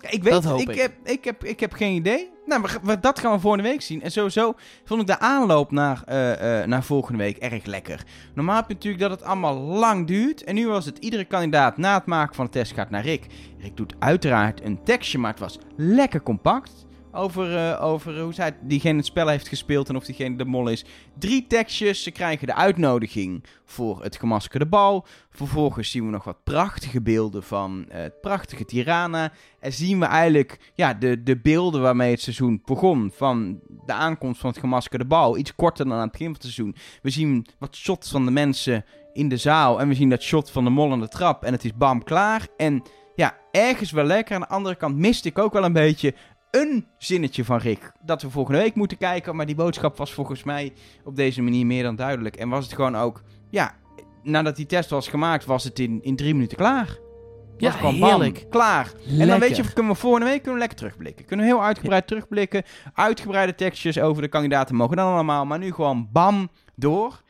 [0.00, 0.52] Ik weet Dat het.
[0.52, 0.80] hoop ik, ik.
[0.80, 2.30] Heb, ik, heb, ik heb geen idee.
[2.46, 4.02] Nou, we, we- dat gaan we volgende week zien.
[4.02, 8.04] En sowieso vond ik de aanloop naar, eh, eh, naar volgende week erg lekker.
[8.34, 10.44] Normaal heb je natuurlijk dat het allemaal lang duurt.
[10.44, 13.26] En nu was het iedere kandidaat na het maken van de test gaat naar Rick.
[13.58, 16.86] Rick doet uiteraard een tekstje, maar het was lekker compact.
[17.12, 20.68] Over, eh, over hoe zij, diegene het spel heeft gespeeld en of diegene de mol
[20.68, 20.84] is.
[21.18, 22.02] Drie tekstjes.
[22.02, 25.06] Ze krijgen de uitnodiging voor het gemaskerde bal.
[25.30, 29.32] Vervolgens zien we nog wat prachtige beelden van eh, het prachtige Tirana.
[29.60, 33.12] En zien we eigenlijk ja, de, de beelden waarmee het seizoen begon.
[33.14, 35.36] Van de aankomst van het gemaskerde bal.
[35.36, 36.76] Iets korter dan aan het begin van het seizoen.
[37.02, 39.80] We zien wat shots van de mensen in de zaal.
[39.80, 41.44] En we zien dat shot van de mol aan de trap.
[41.44, 42.46] En het is bam klaar.
[42.56, 42.82] En
[43.14, 44.34] ja, ergens wel lekker.
[44.34, 46.14] Aan de andere kant miste ik ook wel een beetje
[46.50, 47.92] een zinnetje van Rick.
[48.02, 49.36] Dat we volgende week moeten kijken.
[49.36, 50.72] Maar die boodschap was volgens mij
[51.04, 52.36] op deze manier meer dan duidelijk.
[52.36, 53.74] En was het gewoon ook, ja,
[54.22, 56.86] nadat die test was gemaakt, was het in, in drie minuten klaar.
[56.86, 58.46] Was Ja, gewoon bam, heerlijk.
[58.50, 58.92] klaar.
[59.18, 61.24] En dan weet je, kunnen we volgende week kunnen we lekker terugblikken.
[61.24, 62.62] Kunnen we heel uitgebreid terugblikken.
[62.94, 65.46] Uitgebreide tekstjes over de kandidaten mogen dan allemaal.
[65.46, 67.22] Maar nu gewoon bam, door.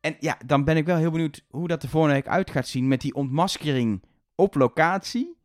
[0.00, 2.66] En ja, dan ben ik wel heel benieuwd hoe dat er volgende week uit gaat
[2.68, 4.02] zien met die ontmaskering
[4.34, 5.36] op locatie.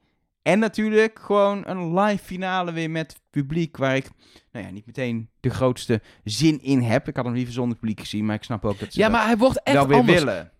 [0.43, 4.09] En natuurlijk gewoon een live finale weer met publiek waar ik,
[4.51, 7.07] nou ja, niet meteen de grootste zin in heb.
[7.07, 9.25] Ik had hem liever zonder publiek gezien, maar ik snap ook dat ze Ja, maar
[9.25, 10.23] hij wordt echt wel weer anders.
[10.23, 10.51] willen.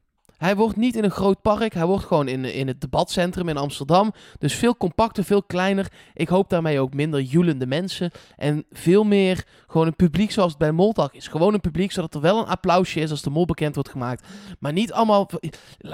[0.43, 1.73] Hij wordt niet in een groot park.
[1.73, 4.13] Hij wordt gewoon in, in het debatcentrum in Amsterdam.
[4.39, 5.91] Dus veel compacter, veel kleiner.
[6.13, 8.11] Ik hoop daarmee ook minder joelende mensen.
[8.35, 11.27] En veel meer gewoon een publiek zoals het bij Moldag is.
[11.27, 14.27] Gewoon een publiek zodat er wel een applausje is als de mol bekend wordt gemaakt.
[14.59, 15.29] Maar niet allemaal...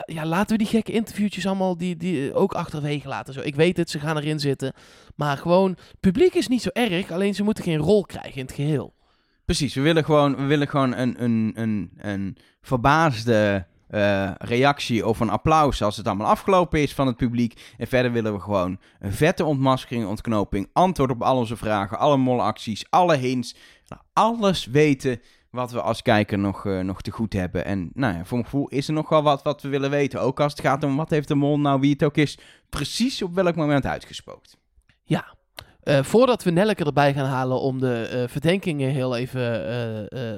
[0.05, 3.33] Ja, laten we die gekke interviewtjes allemaal die, die ook achterwege laten.
[3.33, 4.73] Zo, ik weet het, ze gaan erin zitten.
[5.15, 7.11] Maar gewoon, publiek is niet zo erg.
[7.11, 8.93] Alleen ze moeten geen rol krijgen in het geheel.
[9.45, 15.19] Precies, we willen gewoon, we willen gewoon een, een, een, een verbaasde eh, reactie of
[15.19, 17.73] een applaus als het allemaal afgelopen is van het publiek.
[17.77, 22.17] En verder willen we gewoon een vette ontmaskering, ontknoping, antwoord op al onze vragen, alle
[22.17, 23.55] molacties, alle hints.
[23.87, 27.65] Nou, alles weten wat we als kijker nog, eh, nog te goed hebben.
[27.65, 30.21] En nou ja, voor mijn gevoel is er nog wel wat wat we willen weten.
[30.21, 32.37] Ook als het gaat om wat heeft de mol nou, wie het ook is,
[32.69, 34.57] precies op welk moment uitgespookt.
[35.03, 35.37] Ja.
[35.89, 39.67] Eh, voordat we Nelleke erbij gaan halen om de eh, verdenkingen heel even
[40.09, 40.35] eh,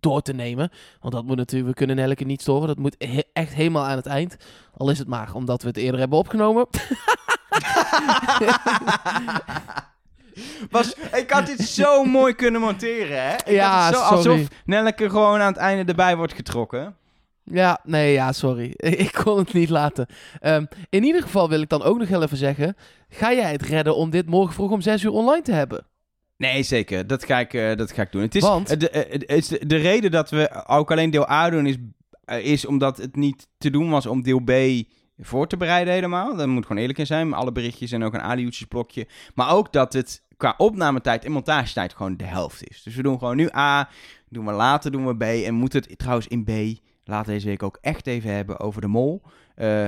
[0.00, 0.70] door te nemen.
[1.00, 2.66] Want dat moet natuurlijk, we kunnen Nelleke niet storen.
[2.66, 4.36] Dat moet he- echt helemaal aan het eind.
[4.76, 6.66] Al is het maar omdat we het eerder hebben opgenomen.
[10.70, 13.32] Was, ik had dit zo mooi kunnen monteren, hè?
[13.34, 14.00] Ik Ja, zo.
[14.00, 16.96] Alsof Nelleke gewoon aan het einde erbij wordt getrokken.
[17.44, 18.74] Ja, nee, ja, sorry.
[19.06, 20.06] ik kon het niet laten.
[20.40, 22.76] Ehm, in ieder geval wil ik dan ook nog heel even zeggen.
[23.08, 25.86] Ga jij het redden om dit morgen vroeg om 6 uur online te hebben?
[26.36, 27.06] Nee, zeker.
[27.06, 28.22] Dat ga ik, eh, dat ga ik doen.
[28.22, 28.70] Het is, Want?
[28.70, 31.66] eh, de, eh, het is de, de reden dat we ook alleen deel A doen
[31.66, 31.76] is,
[32.42, 34.50] is omdat het niet te doen was om deel B
[35.18, 36.36] voor te bereiden helemaal.
[36.36, 37.32] Daar moet gewoon eerlijk in zijn.
[37.32, 39.06] Alle berichtjes en ook een ADU-blokje.
[39.34, 42.82] Maar ook dat het qua opnametijd en montagetijd gewoon de helft is.
[42.82, 43.88] Dus we doen gewoon nu A,
[44.28, 45.22] doen we later doen we B.
[45.22, 46.50] En moeten het trouwens in B
[47.04, 49.22] later deze week ook echt even hebben over de mol.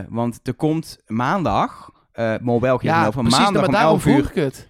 [0.09, 1.91] Want er komt maandag,
[2.41, 3.39] Mol België Ja, over precies.
[3.39, 4.69] maandag maar om daarom 11 uur vroeg ik het.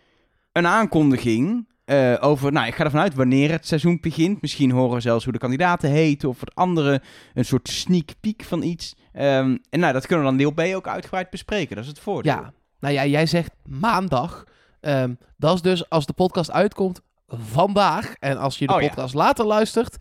[0.58, 4.40] Een aankondiging eh, over, nou, ik ga ervan uit wanneer het seizoen begint.
[4.40, 7.02] Misschien horen we zelfs hoe de kandidaten heten of wat andere,
[7.34, 8.94] een soort sneak peek van iets.
[9.12, 11.74] Ehm, en nou, dat kunnen we dan deel B ook uitgebreid bespreken.
[11.76, 12.32] Dat is het voordeel.
[12.32, 14.44] Ja, nou ja, jij zegt maandag.
[14.80, 18.14] Ehm, dat is dus als de podcast uitkomt vandaag.
[18.18, 18.88] En als je de Oh, ja.
[18.88, 19.96] podcast later luistert,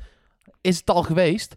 [0.61, 1.55] is het al geweest.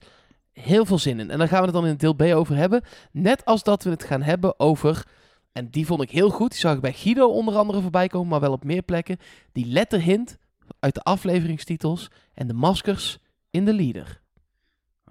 [0.53, 1.31] Heel veel zin in.
[1.31, 2.83] En dan gaan we het dan in deel B over hebben.
[3.13, 5.07] Net als dat we het gaan hebben over.
[5.53, 6.51] En die vond ik heel goed.
[6.51, 9.19] Die zag ik bij Guido onder andere voorbij komen, maar wel op meer plekken.
[9.53, 10.39] Die letterhint
[10.79, 13.19] uit de afleveringstitels en de maskers
[13.51, 14.21] in de leader.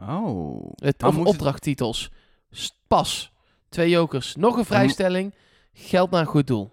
[0.01, 0.71] Oh.
[0.75, 2.11] Het, of het- opdrachttitels.
[2.87, 3.31] Pas.
[3.69, 4.35] Twee jokers.
[4.35, 5.35] Nog een vrijstelling.
[5.73, 6.71] Geld naar een goed doel.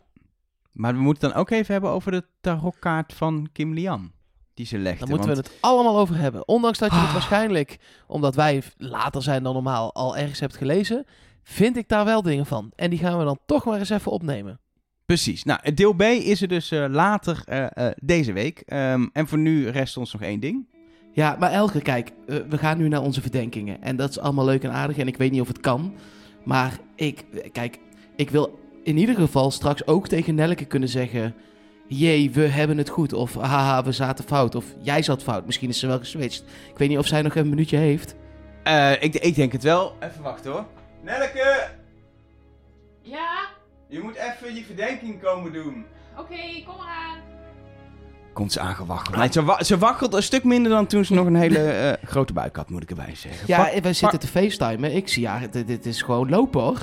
[0.72, 4.12] Maar we moeten het dan ook even hebben over de tarotkaart van Kim Lian.
[4.54, 4.98] Die ze legde.
[4.98, 6.48] Daar moeten want- we het allemaal over hebben.
[6.48, 7.12] Ondanks dat je het Ah.
[7.12, 11.06] waarschijnlijk, omdat wij later zijn dan normaal, al ergens hebt gelezen,
[11.48, 12.72] vind ik daar wel dingen van.
[12.76, 14.60] En die gaan we dan toch maar eens even opnemen.
[15.04, 15.44] Precies.
[15.44, 18.62] Nou, deel B is er dus eh, later eh, eh, deze week.
[18.66, 20.66] Ehm, en voor nu rest ons nog één ding.
[21.12, 23.82] Ja, maar Elke, kijk, we gaan nu naar onze verdenkingen.
[23.82, 25.94] En dat is allemaal leuk en aardig en ik weet niet of het kan.
[26.44, 27.78] Maar ik, kijk,
[28.16, 31.34] ik wil in ieder geval straks ook tegen Nelke kunnen zeggen...
[31.88, 33.12] Jee, we hebben het goed.
[33.12, 34.54] Of haha, we zaten fout.
[34.54, 35.46] Of jij zat fout.
[35.46, 36.44] Misschien is ze wel geswitcht.
[36.70, 38.14] Ik weet niet of zij nog een minuutje heeft.
[39.00, 39.96] Ik, ik denk het wel.
[40.00, 40.66] Even wachten hoor.
[41.06, 41.68] Nelke,
[43.02, 43.38] Ja,
[43.88, 45.86] je moet even je verdenking komen doen.
[46.18, 46.34] oké,
[46.66, 47.18] kom eraan.
[48.32, 49.16] Komt ze aangewaggeld.
[49.16, 52.08] Nee, ze, wa- ze waggelt een stuk minder dan toen ze nog een hele eh,
[52.08, 53.46] grote buik had, moet ik erbij zeggen.
[53.46, 54.94] Ja, wij zitten te facetimen.
[54.94, 56.78] Ik zie ja, dit, dit is gewoon lopen hoor.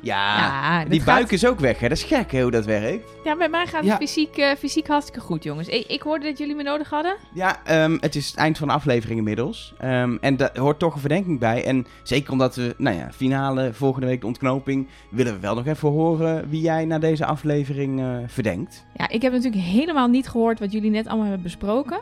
[0.00, 1.88] Ja, Ja, die buik gaat- is ook weg, hè?
[1.88, 3.10] Dat is gek, hè, hoe dat werkt.
[3.24, 3.88] Ja, bij mij gaat Ja.
[3.90, 5.68] het fysiek, eh, fysiek hartstikke goed, jongens.
[5.68, 7.16] Ik, ik hoorde dat jullie me nodig hadden.
[7.34, 9.74] Ja, ehm, het is het eind van de aflevering inmiddels.
[9.78, 11.64] Ehm, en daar hoort toch een verdenking bij.
[11.64, 14.88] En zeker omdat we, nou ja, finale, volgende week de ontknoping...
[15.10, 18.86] willen we wel nog even horen wie jij na deze aflevering eh, verdenkt.
[18.96, 22.00] Ja, ik heb natuurlijk helemaal niet gehoord wat jullie net allemaal hebben besproken.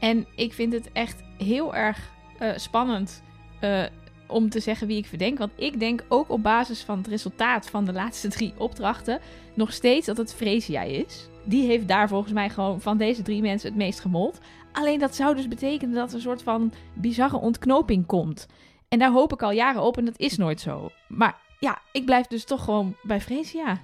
[0.00, 1.98] En ik vind het echt heel erg
[2.38, 3.22] eh, spannend
[3.60, 3.82] eh,
[4.26, 5.38] om te zeggen wie ik verdenk.
[5.38, 9.20] Want ik denk ook op basis van het resultaat van de laatste drie opdrachten...
[9.54, 11.28] nog steeds dat het Freesia is.
[11.44, 14.38] Die heeft daar volgens mij gewoon van deze drie mensen het meest gemold.
[14.72, 18.46] Alleen dat zou dus betekenen dat er een soort van bizarre ontknoping komt.
[18.88, 20.90] En daar hoop ik al jaren op en dat is nooit zo.
[21.08, 23.80] Maar ja, ik blijf dus toch gewoon bij Freesia.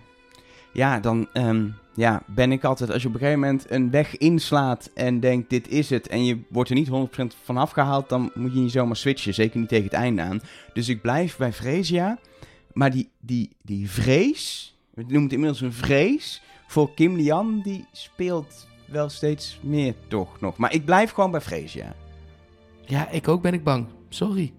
[0.72, 2.90] Ja, dan ehm, ja, ben ik altijd...
[2.90, 6.08] Als je op een gegeven moment een weg inslaat en denkt dit is het...
[6.08, 6.90] en je wordt er niet 100%
[7.42, 8.08] van afgehaald...
[8.08, 9.34] dan moet je niet zomaar switchen.
[9.34, 10.40] Zeker niet tegen het einde aan.
[10.72, 12.18] Dus ik blijf bij Freesia.
[12.72, 14.76] Maar die, die, die vrees...
[14.94, 16.42] We noemen het inmiddels een vrees...
[16.66, 20.56] voor Kim Lian, die speelt wel steeds meer toch nog.
[20.56, 21.94] Maar ik blijf gewoon bij Freesia.
[22.84, 23.86] Ja, ik ook ben ik bang.
[24.08, 24.52] Sorry.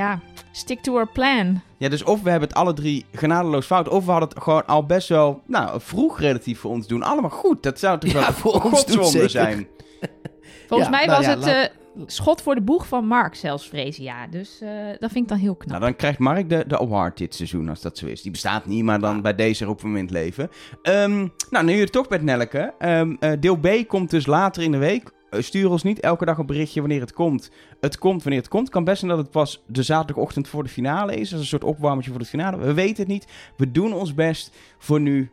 [0.00, 0.20] Ja,
[0.52, 1.60] stick to our plan.
[1.76, 4.66] Ja, dus of we hebben het alle drie genadeloos fout, of we hadden het gewoon
[4.66, 7.02] al best wel, nou, vroeg relatief voor ons doen.
[7.02, 7.62] Allemaal goed.
[7.62, 9.66] Dat zou toch Ja, wel voor godswonde zijn.
[10.68, 13.34] Volgens Ja, mij nou was ja, het laat- eh, schot voor de boeg van Mark
[13.34, 14.26] zelfs, Freesia.
[14.26, 15.68] Dus eh, dat vind ik dan heel knap.
[15.68, 18.22] Nou, dan krijgt Mark de, de award dit seizoen, als dat zo is.
[18.22, 20.50] Die bestaat niet, maar dan bij deze roepen we hem in het leven.
[20.82, 22.74] Ehm, nou, nu je het toch bent, Nelleke.
[22.78, 25.10] Ehm, eh, deel B komt dus later in de week.
[25.30, 27.50] Eh, stuur ons niet elke dag een berichtje wanneer het komt.
[27.80, 28.68] Het komt wanneer het komt.
[28.68, 31.32] Kan best zijn dat het pas de zaterdagochtend voor de finale is.
[31.32, 32.56] Als een soort opwarmertje voor de finale.
[32.56, 33.26] We weten het niet.
[33.56, 35.30] We doen ons best voor nu.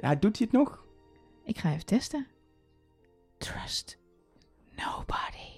[0.00, 0.84] Ja, doet hij het nog?
[1.44, 2.26] Ik ga even testen.
[3.38, 3.98] Trust
[4.76, 5.51] nobody.